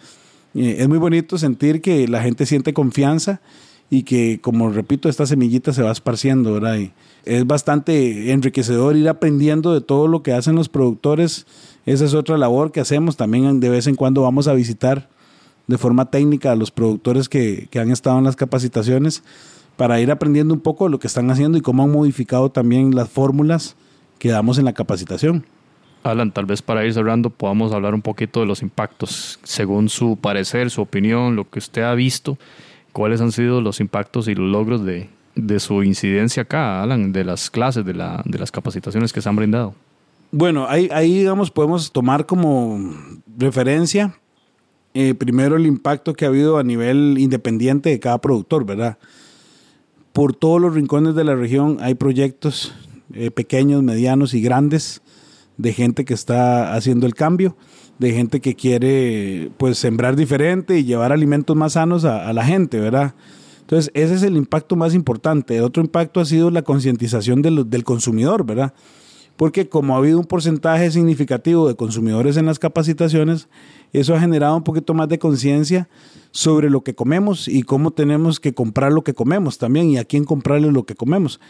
eh, 0.54 0.76
es 0.78 0.88
muy 0.88 0.98
bonito 0.98 1.38
sentir 1.38 1.80
que 1.80 2.06
la 2.06 2.22
gente 2.22 2.46
siente 2.46 2.72
confianza 2.72 3.40
y 3.90 4.04
que, 4.04 4.40
como 4.40 4.70
repito, 4.70 5.08
esta 5.08 5.26
semillita 5.26 5.72
se 5.72 5.82
va 5.82 5.90
esparciendo, 5.90 6.52
¿verdad? 6.52 6.76
Y 6.76 6.92
es 7.24 7.44
bastante 7.44 8.30
enriquecedor 8.30 8.96
ir 8.96 9.08
aprendiendo 9.08 9.74
de 9.74 9.80
todo 9.80 10.06
lo 10.06 10.22
que 10.22 10.32
hacen 10.32 10.54
los 10.54 10.68
productores. 10.68 11.46
Esa 11.86 12.04
es 12.04 12.14
otra 12.14 12.38
labor 12.38 12.72
que 12.72 12.80
hacemos. 12.80 13.16
También 13.16 13.60
de 13.60 13.68
vez 13.68 13.86
en 13.86 13.94
cuando 13.94 14.22
vamos 14.22 14.48
a 14.48 14.54
visitar 14.54 15.08
de 15.66 15.78
forma 15.78 16.10
técnica 16.10 16.52
a 16.52 16.56
los 16.56 16.70
productores 16.70 17.28
que, 17.28 17.68
que 17.70 17.78
han 17.78 17.90
estado 17.90 18.18
en 18.18 18.24
las 18.24 18.36
capacitaciones 18.36 19.22
para 19.76 20.00
ir 20.00 20.10
aprendiendo 20.10 20.54
un 20.54 20.60
poco 20.60 20.88
lo 20.88 20.98
que 20.98 21.06
están 21.06 21.30
haciendo 21.30 21.58
y 21.58 21.60
cómo 21.60 21.82
han 21.82 21.90
modificado 21.90 22.50
también 22.50 22.94
las 22.94 23.08
fórmulas 23.08 23.76
que 24.18 24.30
damos 24.30 24.58
en 24.58 24.64
la 24.64 24.72
capacitación. 24.72 25.44
Alan, 26.02 26.32
tal 26.32 26.46
vez 26.46 26.62
para 26.62 26.84
ir 26.84 26.92
cerrando 26.92 27.30
podamos 27.30 27.72
hablar 27.72 27.94
un 27.94 28.02
poquito 28.02 28.40
de 28.40 28.46
los 28.46 28.62
impactos, 28.62 29.38
según 29.44 29.88
su 29.88 30.16
parecer, 30.16 30.70
su 30.70 30.82
opinión, 30.82 31.36
lo 31.36 31.48
que 31.48 31.60
usted 31.60 31.82
ha 31.82 31.94
visto, 31.94 32.38
cuáles 32.92 33.20
han 33.20 33.32
sido 33.32 33.60
los 33.60 33.80
impactos 33.80 34.28
y 34.28 34.34
los 34.34 34.50
logros 34.50 34.84
de, 34.84 35.08
su 35.60 35.82
incidencia 35.82 36.42
acá, 36.42 36.82
Alan, 36.82 37.12
de 37.12 37.24
las 37.24 37.50
clases, 37.50 37.84
de, 37.84 37.94
la, 37.94 38.22
de 38.24 38.38
las 38.38 38.50
capacitaciones 38.50 39.12
que 39.12 39.22
se 39.22 39.28
han 39.28 39.36
brindado. 39.36 39.74
Bueno, 40.34 40.66
ahí, 40.68 40.88
ahí 40.92 41.18
digamos, 41.18 41.50
podemos 41.50 41.92
tomar 41.92 42.24
como 42.24 42.80
referencia 43.36 44.18
eh, 44.94 45.14
primero 45.14 45.56
el 45.56 45.66
impacto 45.66 46.14
que 46.14 46.24
ha 46.24 46.28
habido 46.28 46.58
a 46.58 46.64
nivel 46.64 47.16
independiente 47.18 47.90
de 47.90 48.00
cada 48.00 48.18
productor, 48.20 48.66
¿verdad? 48.66 48.98
Por 50.12 50.34
todos 50.34 50.60
los 50.60 50.74
rincones 50.74 51.14
de 51.14 51.24
la 51.24 51.34
región 51.34 51.78
hay 51.80 51.94
proyectos 51.94 52.74
eh, 53.14 53.30
pequeños, 53.30 53.82
medianos 53.82 54.34
y 54.34 54.42
grandes 54.42 55.00
de 55.56 55.72
gente 55.72 56.04
que 56.04 56.12
está 56.12 56.74
haciendo 56.74 57.06
el 57.06 57.14
cambio, 57.14 57.56
de 57.98 58.12
gente 58.12 58.40
que 58.40 58.54
quiere 58.54 59.50
pues 59.56 59.78
sembrar 59.78 60.16
diferente 60.16 60.78
y 60.78 60.84
llevar 60.84 61.12
alimentos 61.12 61.56
más 61.56 61.74
sanos 61.74 62.04
a, 62.04 62.32
la 62.32 62.44
gente, 62.44 62.80
¿verdad? 62.80 63.14
Entonces, 63.60 63.90
ese 63.94 64.14
es 64.14 64.22
el 64.22 64.36
impacto 64.36 64.76
más 64.76 64.94
importante. 64.94 65.56
El 65.56 65.62
otro 65.62 65.82
impacto 65.82 66.20
ha 66.20 66.24
sido 66.24 66.50
la 66.50 66.62
concientización 66.62 67.42
del 67.42 67.84
consumidor, 67.84 68.44
¿verdad? 68.44 68.74
Porque 69.42 69.68
como 69.68 69.96
ha 69.96 69.98
habido 69.98 70.20
un 70.20 70.24
porcentaje 70.24 70.88
significativo 70.92 71.66
de 71.66 71.74
consumidores 71.74 72.36
en 72.36 72.46
las 72.46 72.60
capacitaciones, 72.60 73.48
eso 73.92 74.14
ha 74.14 74.20
generado 74.20 74.56
un 74.56 74.62
poquito 74.62 74.94
más 74.94 75.08
de 75.08 75.18
conciencia 75.18 75.88
sobre 76.30 76.70
lo 76.70 76.84
que 76.84 76.94
comemos 76.94 77.48
y 77.48 77.64
cómo 77.64 77.90
tenemos 77.90 78.38
que 78.38 78.54
comprar 78.54 78.92
lo 78.92 79.02
que 79.02 79.14
comemos 79.14 79.58
también 79.58 79.90
y 79.90 79.98
a 79.98 80.04
quién 80.04 80.22
comprarle 80.22 80.70
lo 80.70 80.84
que 80.84 80.94
comemos. 80.94 81.40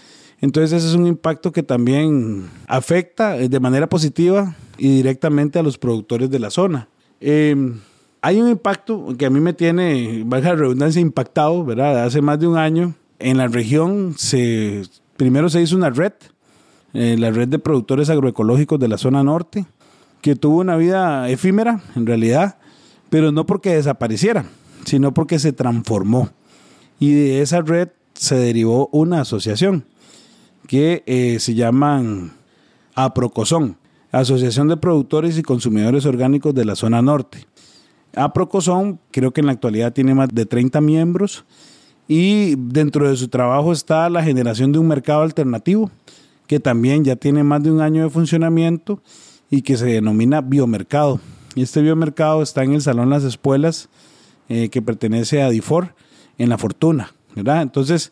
Entonces 0.40 0.72
ese 0.72 0.88
es 0.88 0.94
un 0.94 1.06
impacto 1.06 1.52
que 1.52 1.62
también 1.62 2.48
afecta 2.66 3.32
de 3.36 3.60
manera 3.60 3.90
positiva 3.90 4.56
y 4.78 4.96
directamente 4.96 5.58
a 5.58 5.62
los 5.62 5.76
productores 5.76 6.30
de 6.30 6.38
la 6.38 6.48
zona. 6.48 6.88
Em, 7.20 7.78
hay 8.22 8.40
un 8.40 8.48
impacto 8.48 9.14
que 9.18 9.26
a 9.26 9.30
mí 9.30 9.38
me 9.38 9.52
tiene, 9.52 10.22
valga 10.24 10.54
la 10.54 10.56
redundancia, 10.56 10.98
impactado, 11.02 11.62
¿verdad? 11.62 12.04
Hace 12.04 12.22
más 12.22 12.40
de 12.40 12.46
un 12.46 12.56
año 12.56 12.94
en 13.18 13.36
la 13.36 13.48
región 13.48 14.14
se, 14.16 14.80
primero 15.18 15.50
se 15.50 15.60
hizo 15.60 15.76
una 15.76 15.90
red, 15.90 16.14
eh, 16.94 17.16
la 17.18 17.30
red 17.30 17.48
de 17.48 17.58
productores 17.58 18.10
agroecológicos 18.10 18.78
de 18.78 18.88
la 18.88 18.98
zona 18.98 19.22
norte, 19.22 19.66
que 20.20 20.36
tuvo 20.36 20.60
una 20.60 20.76
vida 20.76 21.28
efímera, 21.28 21.82
en 21.96 22.06
realidad, 22.06 22.58
pero 23.10 23.32
no 23.32 23.46
porque 23.46 23.74
desapareciera, 23.74 24.44
sino 24.84 25.12
porque 25.14 25.38
se 25.38 25.52
transformó. 25.52 26.30
Y 26.98 27.12
de 27.12 27.42
esa 27.42 27.60
red 27.62 27.88
se 28.14 28.36
derivó 28.36 28.88
una 28.92 29.22
asociación 29.22 29.84
que 30.68 31.02
eh, 31.06 31.38
se 31.40 31.54
llaman 31.54 32.32
APROCOSON, 32.94 33.76
Asociación 34.12 34.68
de 34.68 34.76
Productores 34.76 35.38
y 35.38 35.42
Consumidores 35.42 36.06
Orgánicos 36.06 36.54
de 36.54 36.64
la 36.64 36.76
Zona 36.76 37.02
Norte. 37.02 37.46
APROCOSON 38.14 39.00
creo 39.10 39.32
que 39.32 39.40
en 39.40 39.46
la 39.46 39.52
actualidad 39.52 39.92
tiene 39.92 40.14
más 40.14 40.28
de 40.28 40.46
30 40.46 40.80
miembros 40.80 41.44
y 42.06 42.54
dentro 42.56 43.08
de 43.08 43.16
su 43.16 43.28
trabajo 43.28 43.72
está 43.72 44.08
la 44.10 44.22
generación 44.22 44.70
de 44.72 44.78
un 44.78 44.88
mercado 44.88 45.22
alternativo 45.22 45.90
que 46.46 46.60
también 46.60 47.04
ya 47.04 47.16
tiene 47.16 47.44
más 47.44 47.62
de 47.62 47.70
un 47.70 47.80
año 47.80 48.04
de 48.04 48.10
funcionamiento 48.10 49.00
y 49.50 49.62
que 49.62 49.76
se 49.76 49.86
denomina 49.86 50.40
biomercado. 50.40 51.20
Y 51.54 51.62
este 51.62 51.82
biomercado 51.82 52.42
está 52.42 52.64
en 52.64 52.72
el 52.72 52.82
Salón 52.82 53.10
Las 53.10 53.24
Espuelas 53.24 53.88
eh, 54.48 54.68
que 54.68 54.82
pertenece 54.82 55.42
a 55.42 55.50
DIFOR 55.50 55.94
en 56.38 56.48
La 56.48 56.58
Fortuna, 56.58 57.12
¿verdad? 57.34 57.62
Entonces, 57.62 58.10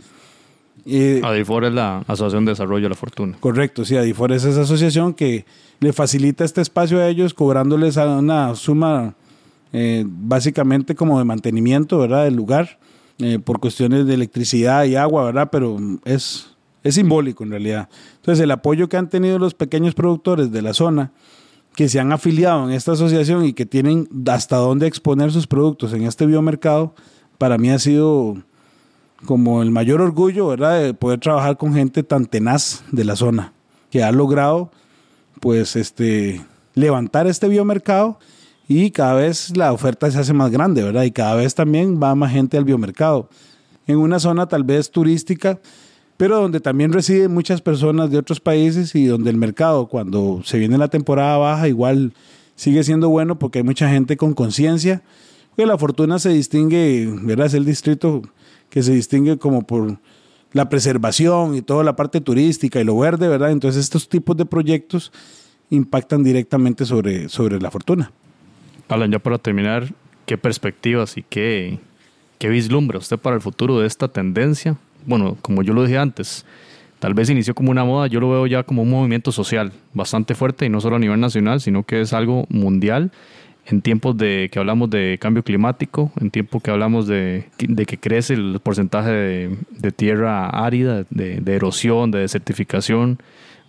Adifor 1.22 1.64
es 1.64 1.72
la 1.72 1.98
Asociación 2.06 2.44
de 2.44 2.52
Desarrollo 2.52 2.84
de 2.84 2.88
la 2.90 2.94
Fortuna. 2.94 3.36
Correcto, 3.40 3.84
sí, 3.84 3.96
Adifor 3.96 4.32
es 4.32 4.44
esa 4.44 4.62
asociación 4.62 5.14
que 5.14 5.44
le 5.80 5.92
facilita 5.92 6.44
este 6.44 6.60
espacio 6.60 6.98
a 6.98 7.08
ellos 7.08 7.34
cobrándoles 7.34 7.96
una 7.96 8.54
suma 8.54 9.14
eh, 9.72 10.04
básicamente 10.06 10.94
como 10.94 11.18
de 11.18 11.24
mantenimiento, 11.24 11.98
¿verdad? 11.98 12.24
Del 12.24 12.34
lugar, 12.34 12.78
eh, 13.18 13.38
por 13.38 13.60
cuestiones 13.60 14.06
de 14.06 14.14
electricidad 14.14 14.84
y 14.84 14.96
agua, 14.96 15.24
¿verdad? 15.24 15.48
Pero 15.52 15.78
es, 16.04 16.49
es 16.82 16.94
simbólico 16.94 17.44
en 17.44 17.50
realidad. 17.50 17.88
Entonces 18.16 18.42
el 18.42 18.50
apoyo 18.50 18.88
que 18.88 18.96
han 18.96 19.08
tenido 19.08 19.38
los 19.38 19.54
pequeños 19.54 19.94
productores 19.94 20.50
de 20.52 20.62
la 20.62 20.74
zona, 20.74 21.12
que 21.74 21.88
se 21.88 22.00
han 22.00 22.12
afiliado 22.12 22.64
en 22.68 22.74
esta 22.74 22.92
asociación 22.92 23.44
y 23.44 23.52
que 23.52 23.66
tienen 23.66 24.08
hasta 24.26 24.56
dónde 24.56 24.86
exponer 24.86 25.32
sus 25.32 25.46
productos 25.46 25.92
en 25.92 26.02
este 26.02 26.26
biomercado, 26.26 26.94
para 27.38 27.58
mí 27.58 27.70
ha 27.70 27.78
sido 27.78 28.36
como 29.24 29.62
el 29.62 29.70
mayor 29.70 30.00
orgullo, 30.00 30.48
¿verdad? 30.48 30.82
De 30.82 30.94
poder 30.94 31.20
trabajar 31.20 31.56
con 31.56 31.74
gente 31.74 32.02
tan 32.02 32.26
tenaz 32.26 32.82
de 32.90 33.04
la 33.04 33.16
zona, 33.16 33.52
que 33.90 34.02
ha 34.02 34.12
logrado, 34.12 34.70
pues, 35.40 35.76
este, 35.76 36.40
levantar 36.74 37.26
este 37.26 37.48
biomercado 37.48 38.18
y 38.66 38.90
cada 38.90 39.14
vez 39.14 39.56
la 39.56 39.72
oferta 39.72 40.10
se 40.10 40.18
hace 40.18 40.32
más 40.32 40.50
grande, 40.50 40.82
¿verdad? 40.82 41.02
Y 41.02 41.10
cada 41.10 41.34
vez 41.34 41.54
también 41.54 42.00
va 42.02 42.14
más 42.14 42.32
gente 42.32 42.56
al 42.56 42.64
biomercado. 42.64 43.28
En 43.86 43.98
una 43.98 44.20
zona 44.20 44.46
tal 44.46 44.64
vez 44.64 44.90
turística, 44.90 45.58
pero 46.20 46.38
donde 46.38 46.60
también 46.60 46.92
residen 46.92 47.32
muchas 47.32 47.62
personas 47.62 48.10
de 48.10 48.18
otros 48.18 48.40
países 48.40 48.94
y 48.94 49.06
donde 49.06 49.30
el 49.30 49.38
mercado, 49.38 49.86
cuando 49.86 50.42
se 50.44 50.58
viene 50.58 50.76
la 50.76 50.88
temporada 50.88 51.38
baja, 51.38 51.66
igual 51.66 52.12
sigue 52.56 52.84
siendo 52.84 53.08
bueno 53.08 53.38
porque 53.38 53.60
hay 53.60 53.62
mucha 53.64 53.88
gente 53.88 54.18
con 54.18 54.34
conciencia. 54.34 55.00
Que 55.56 55.64
la 55.64 55.78
fortuna 55.78 56.18
se 56.18 56.28
distingue, 56.28 57.08
¿verdad? 57.22 57.46
Es 57.46 57.54
el 57.54 57.64
distrito 57.64 58.20
que 58.68 58.82
se 58.82 58.92
distingue 58.92 59.38
como 59.38 59.66
por 59.66 59.96
la 60.52 60.68
preservación 60.68 61.54
y 61.54 61.62
toda 61.62 61.84
la 61.84 61.96
parte 61.96 62.20
turística 62.20 62.78
y 62.78 62.84
lo 62.84 62.98
verde, 62.98 63.26
¿verdad? 63.26 63.50
Entonces 63.50 63.82
estos 63.82 64.06
tipos 64.06 64.36
de 64.36 64.44
proyectos 64.44 65.12
impactan 65.70 66.22
directamente 66.22 66.84
sobre, 66.84 67.30
sobre 67.30 67.58
la 67.62 67.70
fortuna. 67.70 68.12
Alan, 68.88 69.10
ya 69.10 69.20
para 69.20 69.38
terminar, 69.38 69.94
¿qué 70.26 70.36
perspectivas 70.36 71.16
y 71.16 71.22
qué, 71.22 71.78
qué 72.38 72.50
vislumbra 72.50 72.98
usted 72.98 73.16
para 73.16 73.36
el 73.36 73.40
futuro 73.40 73.80
de 73.80 73.86
esta 73.86 74.08
tendencia? 74.08 74.76
Bueno, 75.06 75.36
como 75.42 75.62
yo 75.62 75.72
lo 75.72 75.84
dije 75.84 75.98
antes, 75.98 76.44
tal 76.98 77.14
vez 77.14 77.30
inició 77.30 77.54
como 77.54 77.70
una 77.70 77.84
moda, 77.84 78.06
yo 78.06 78.20
lo 78.20 78.30
veo 78.30 78.46
ya 78.46 78.62
como 78.62 78.82
un 78.82 78.90
movimiento 78.90 79.32
social 79.32 79.72
bastante 79.94 80.34
fuerte 80.34 80.66
y 80.66 80.68
no 80.68 80.80
solo 80.80 80.96
a 80.96 80.98
nivel 80.98 81.20
nacional, 81.20 81.60
sino 81.60 81.82
que 81.82 82.00
es 82.00 82.12
algo 82.12 82.46
mundial 82.48 83.10
en 83.66 83.82
tiempos 83.82 84.16
de 84.16 84.48
que 84.52 84.58
hablamos 84.58 84.90
de 84.90 85.18
cambio 85.20 85.42
climático, 85.42 86.10
en 86.20 86.30
tiempos 86.30 86.62
que 86.62 86.70
hablamos 86.70 87.06
de, 87.06 87.46
que 87.56 87.98
crece 87.98 88.34
el 88.34 88.58
porcentaje 88.62 89.10
de, 89.10 89.92
tierra 89.92 90.48
árida, 90.48 91.04
de, 91.10 91.54
erosión, 91.54 92.10
de 92.10 92.20
desertificación, 92.20 93.18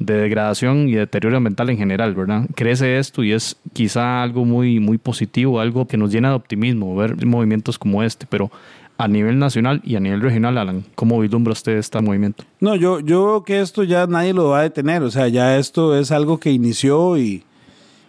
de 0.05 0.15
degradación 0.15 0.89
y 0.89 0.93
deterioro 0.93 1.37
ambiental 1.37 1.69
en 1.69 1.77
general, 1.77 2.13
¿verdad? 2.15 2.47
Crece 2.55 2.97
esto 2.97 3.23
y 3.23 3.31
es 3.31 3.57
quizá 3.73 4.23
algo 4.23 4.45
muy, 4.45 4.79
muy 4.79 4.97
positivo, 4.97 5.59
algo 5.59 5.87
que 5.87 5.97
nos 5.97 6.11
llena 6.11 6.29
de 6.29 6.35
optimismo 6.35 6.95
ver 6.95 7.25
movimientos 7.25 7.77
como 7.77 8.03
este, 8.03 8.25
pero 8.29 8.51
a 8.97 9.07
nivel 9.07 9.39
nacional 9.39 9.81
y 9.83 9.95
a 9.95 9.99
nivel 9.99 10.21
regional, 10.21 10.57
Alan, 10.57 10.83
¿cómo 10.95 11.19
vislumbra 11.19 11.53
usted 11.53 11.77
este 11.77 11.99
movimiento? 12.01 12.43
No, 12.59 12.75
yo, 12.75 12.99
yo 12.99 13.25
veo 13.25 13.43
que 13.43 13.61
esto 13.61 13.83
ya 13.83 14.05
nadie 14.07 14.33
lo 14.33 14.49
va 14.49 14.59
a 14.59 14.63
detener, 14.63 15.01
o 15.03 15.11
sea, 15.11 15.27
ya 15.27 15.57
esto 15.57 15.97
es 15.97 16.11
algo 16.11 16.39
que 16.39 16.51
inició 16.51 17.17
y, 17.17 17.43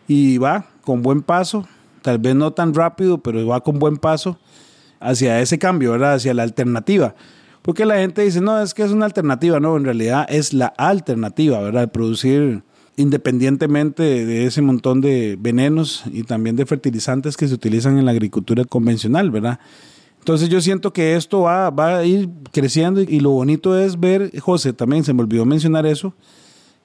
y 0.09 0.38
va 0.38 0.66
con 0.83 1.02
buen 1.02 1.22
paso 1.22 1.66
tal 2.02 2.18
vez 2.18 2.35
no 2.35 2.52
tan 2.52 2.74
rápido, 2.74 3.18
pero 3.18 3.46
va 3.46 3.61
con 3.61 3.78
buen 3.78 3.96
paso 3.96 4.37
hacia 5.00 5.40
ese 5.40 5.59
cambio, 5.59 5.92
¿verdad? 5.92 6.14
Hacia 6.14 6.35
la 6.35 6.42
alternativa. 6.42 7.14
Porque 7.62 7.87
la 7.87 7.96
gente 7.96 8.22
dice, 8.22 8.40
no, 8.40 8.61
es 8.61 8.75
que 8.75 8.83
es 8.83 8.90
una 8.90 9.07
alternativa, 9.07 9.61
no, 9.61 9.77
en 9.77 9.85
realidad 9.85 10.27
es 10.29 10.53
la 10.53 10.66
alternativa, 10.66 11.61
¿verdad? 11.61 11.90
Producir 11.92 12.64
independientemente 12.96 14.03
de 14.03 14.46
ese 14.46 14.61
montón 14.62 15.01
de 15.01 15.37
venenos 15.40 16.03
y 16.12 16.25
también 16.25 16.57
de 16.57 16.66
fertilizantes 16.66 17.37
que 17.37 17.48
se 17.48 17.55
utilizan 17.55 17.98
en 17.98 18.05
la 18.05 18.11
agricultura 18.11 18.64
convencional, 18.64 19.31
¿verdad? 19.31 19.61
Entonces 20.18 20.48
yo 20.48 20.61
siento 20.61 20.92
que 20.92 21.16
esto 21.16 21.42
va, 21.42 21.70
va 21.70 21.98
a 21.98 22.05
ir 22.05 22.29
creciendo 22.53 23.01
y 23.01 23.20
lo 23.20 23.31
bonito 23.31 23.79
es 23.79 23.98
ver, 23.98 24.38
José, 24.40 24.72
también 24.72 25.05
se 25.05 25.12
me 25.12 25.22
olvidó 25.22 25.44
mencionar 25.44 25.87
eso, 25.87 26.14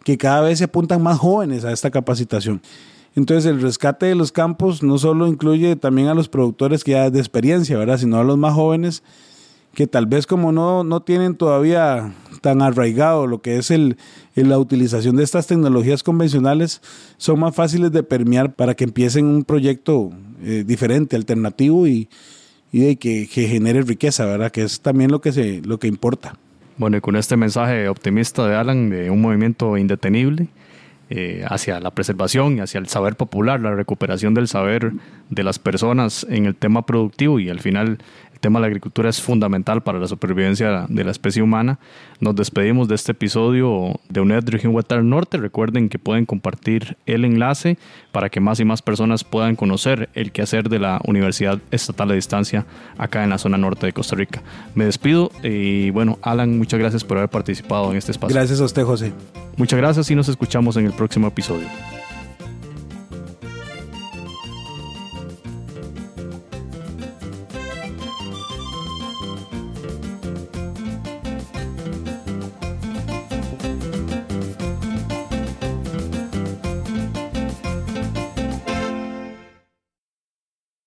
que 0.04 0.18
cada 0.18 0.42
vez 0.42 0.60
se 0.60 0.64
apuntan 0.64 1.04
más 1.04 1.20
jóvenes 1.20 1.66
a 1.66 1.72
esta 1.72 1.92
capacitación. 1.92 2.62
Entonces 3.16 3.46
el 3.46 3.62
rescate 3.62 4.06
de 4.06 4.16
los 4.16 4.32
campos 4.32 4.84
no 4.84 4.98
solo 4.98 5.28
incluye 5.28 5.76
también 5.76 6.08
a 6.08 6.14
los 6.14 6.30
productores 6.30 6.84
que 6.84 6.92
ya 6.92 7.10
de 7.10 7.20
experiencia, 7.20 7.78
¿verdad? 7.78 7.98
Sino 7.98 8.18
a 8.18 8.24
los 8.24 8.38
más 8.38 8.54
jóvenes 8.54 9.04
que 9.74 9.88
tal 9.88 10.08
vez 10.08 10.26
como 10.26 10.52
no, 10.52 10.84
no 10.84 11.02
tienen 11.02 11.36
todavía 11.36 12.14
tan 12.42 12.62
arraigado 12.62 13.28
lo 13.28 13.42
que 13.42 13.58
es 13.58 13.72
el, 13.72 13.98
la 14.36 14.58
utilización 14.58 15.16
de 15.16 15.24
estas 15.24 15.48
tecnologías 15.48 16.04
convencionales, 16.04 16.82
son 17.18 17.40
más 17.40 17.56
fáciles 17.56 17.92
de 17.92 18.04
permear 18.04 18.54
para 18.54 18.76
que 18.76 18.84
empiecen 18.84 19.26
un 19.26 19.44
proyecto 19.44 20.12
eh, 20.44 20.64
diferente, 20.66 21.16
alternativo 21.16 21.88
y, 21.88 22.10
y 22.72 22.96
que, 22.98 23.28
que, 23.28 23.48
genere 23.48 23.82
riqueza, 23.82 24.26
¿verdad? 24.26 24.52
Que 24.52 24.64
es 24.64 24.82
también 24.82 25.12
lo 25.12 25.22
que, 25.22 25.32
se, 25.32 25.62
lo 25.64 25.80
que 25.80 25.88
importa. 25.88 26.38
Bueno, 26.78 26.98
y 26.98 27.02
con 27.02 27.16
este 27.16 27.38
mensaje 27.38 27.90
optimista 27.90 28.48
de 28.48 28.56
Alan 28.56 28.90
de 28.90 29.10
un 29.10 29.22
movimiento 29.22 29.78
indetenible, 29.78 30.48
eh, 31.10 31.46
hacia 31.48 31.80
la 31.80 31.92
preservación 31.92 32.58
y 32.58 32.60
hacia 32.60 32.80
el 32.80 32.90
saber 32.90 33.16
popular, 33.16 33.62
la 33.62 33.74
recuperación 33.74 34.34
del 34.34 34.50
saber 34.50 34.92
de 35.30 35.44
las 35.44 35.58
personas 35.58 36.28
en 36.30 36.46
el 36.46 36.54
tema 36.54 36.86
productivo 36.86 37.40
y 37.40 37.50
al 37.50 37.62
final 37.62 38.00
el 38.38 38.42
tema 38.42 38.60
de 38.60 38.62
la 38.62 38.68
agricultura 38.68 39.10
es 39.10 39.20
fundamental 39.20 39.82
para 39.82 39.98
la 39.98 40.08
supervivencia 40.08 40.86
de 40.88 41.04
la 41.04 41.10
especie 41.10 41.42
humana. 41.42 41.80
Nos 42.20 42.36
despedimos 42.36 42.88
de 42.88 42.94
este 42.94 43.14
episodio 43.14 44.00
de 44.10 44.22
UNED 44.22 44.48
Región 44.50 44.76
Huetar 44.76 45.04
Norte. 45.04 45.38
Recuerden 45.38 45.90
que 45.90 45.98
pueden 45.98 46.28
compartir 46.28 46.98
el 47.08 47.26
enlace 47.26 47.80
para 48.12 48.30
que 48.30 48.40
más 48.40 48.60
y 48.60 48.66
más 48.66 48.84
personas 48.84 49.24
puedan 49.24 49.56
conocer 49.56 50.10
el 50.14 50.32
quehacer 50.32 50.70
de 50.70 50.78
la 50.78 51.02
Universidad 51.06 51.58
Estatal 51.72 52.10
de 52.10 52.16
Distancia 52.16 52.68
acá 53.00 53.24
en 53.24 53.32
la 53.32 53.40
zona 53.40 53.58
norte 53.58 53.88
de 53.88 53.94
Costa 53.94 54.16
Rica. 54.16 54.44
Me 54.76 54.86
despido 54.86 55.32
y 55.42 55.90
bueno, 55.90 56.20
Alan, 56.22 56.60
muchas 56.60 56.80
gracias 56.80 57.04
por 57.04 57.18
haber 57.18 57.32
participado 57.32 57.90
en 57.90 57.98
este 57.98 58.12
espacio. 58.12 58.36
Gracias 58.36 58.62
a 58.62 58.66
usted, 58.66 58.84
José. 58.84 59.14
Muchas 59.56 59.80
gracias 59.80 60.12
y 60.12 60.16
nos 60.16 60.30
escuchamos 60.30 60.78
en 60.78 60.86
el 60.86 60.94
próximo 60.94 61.28
episodio. 61.28 61.68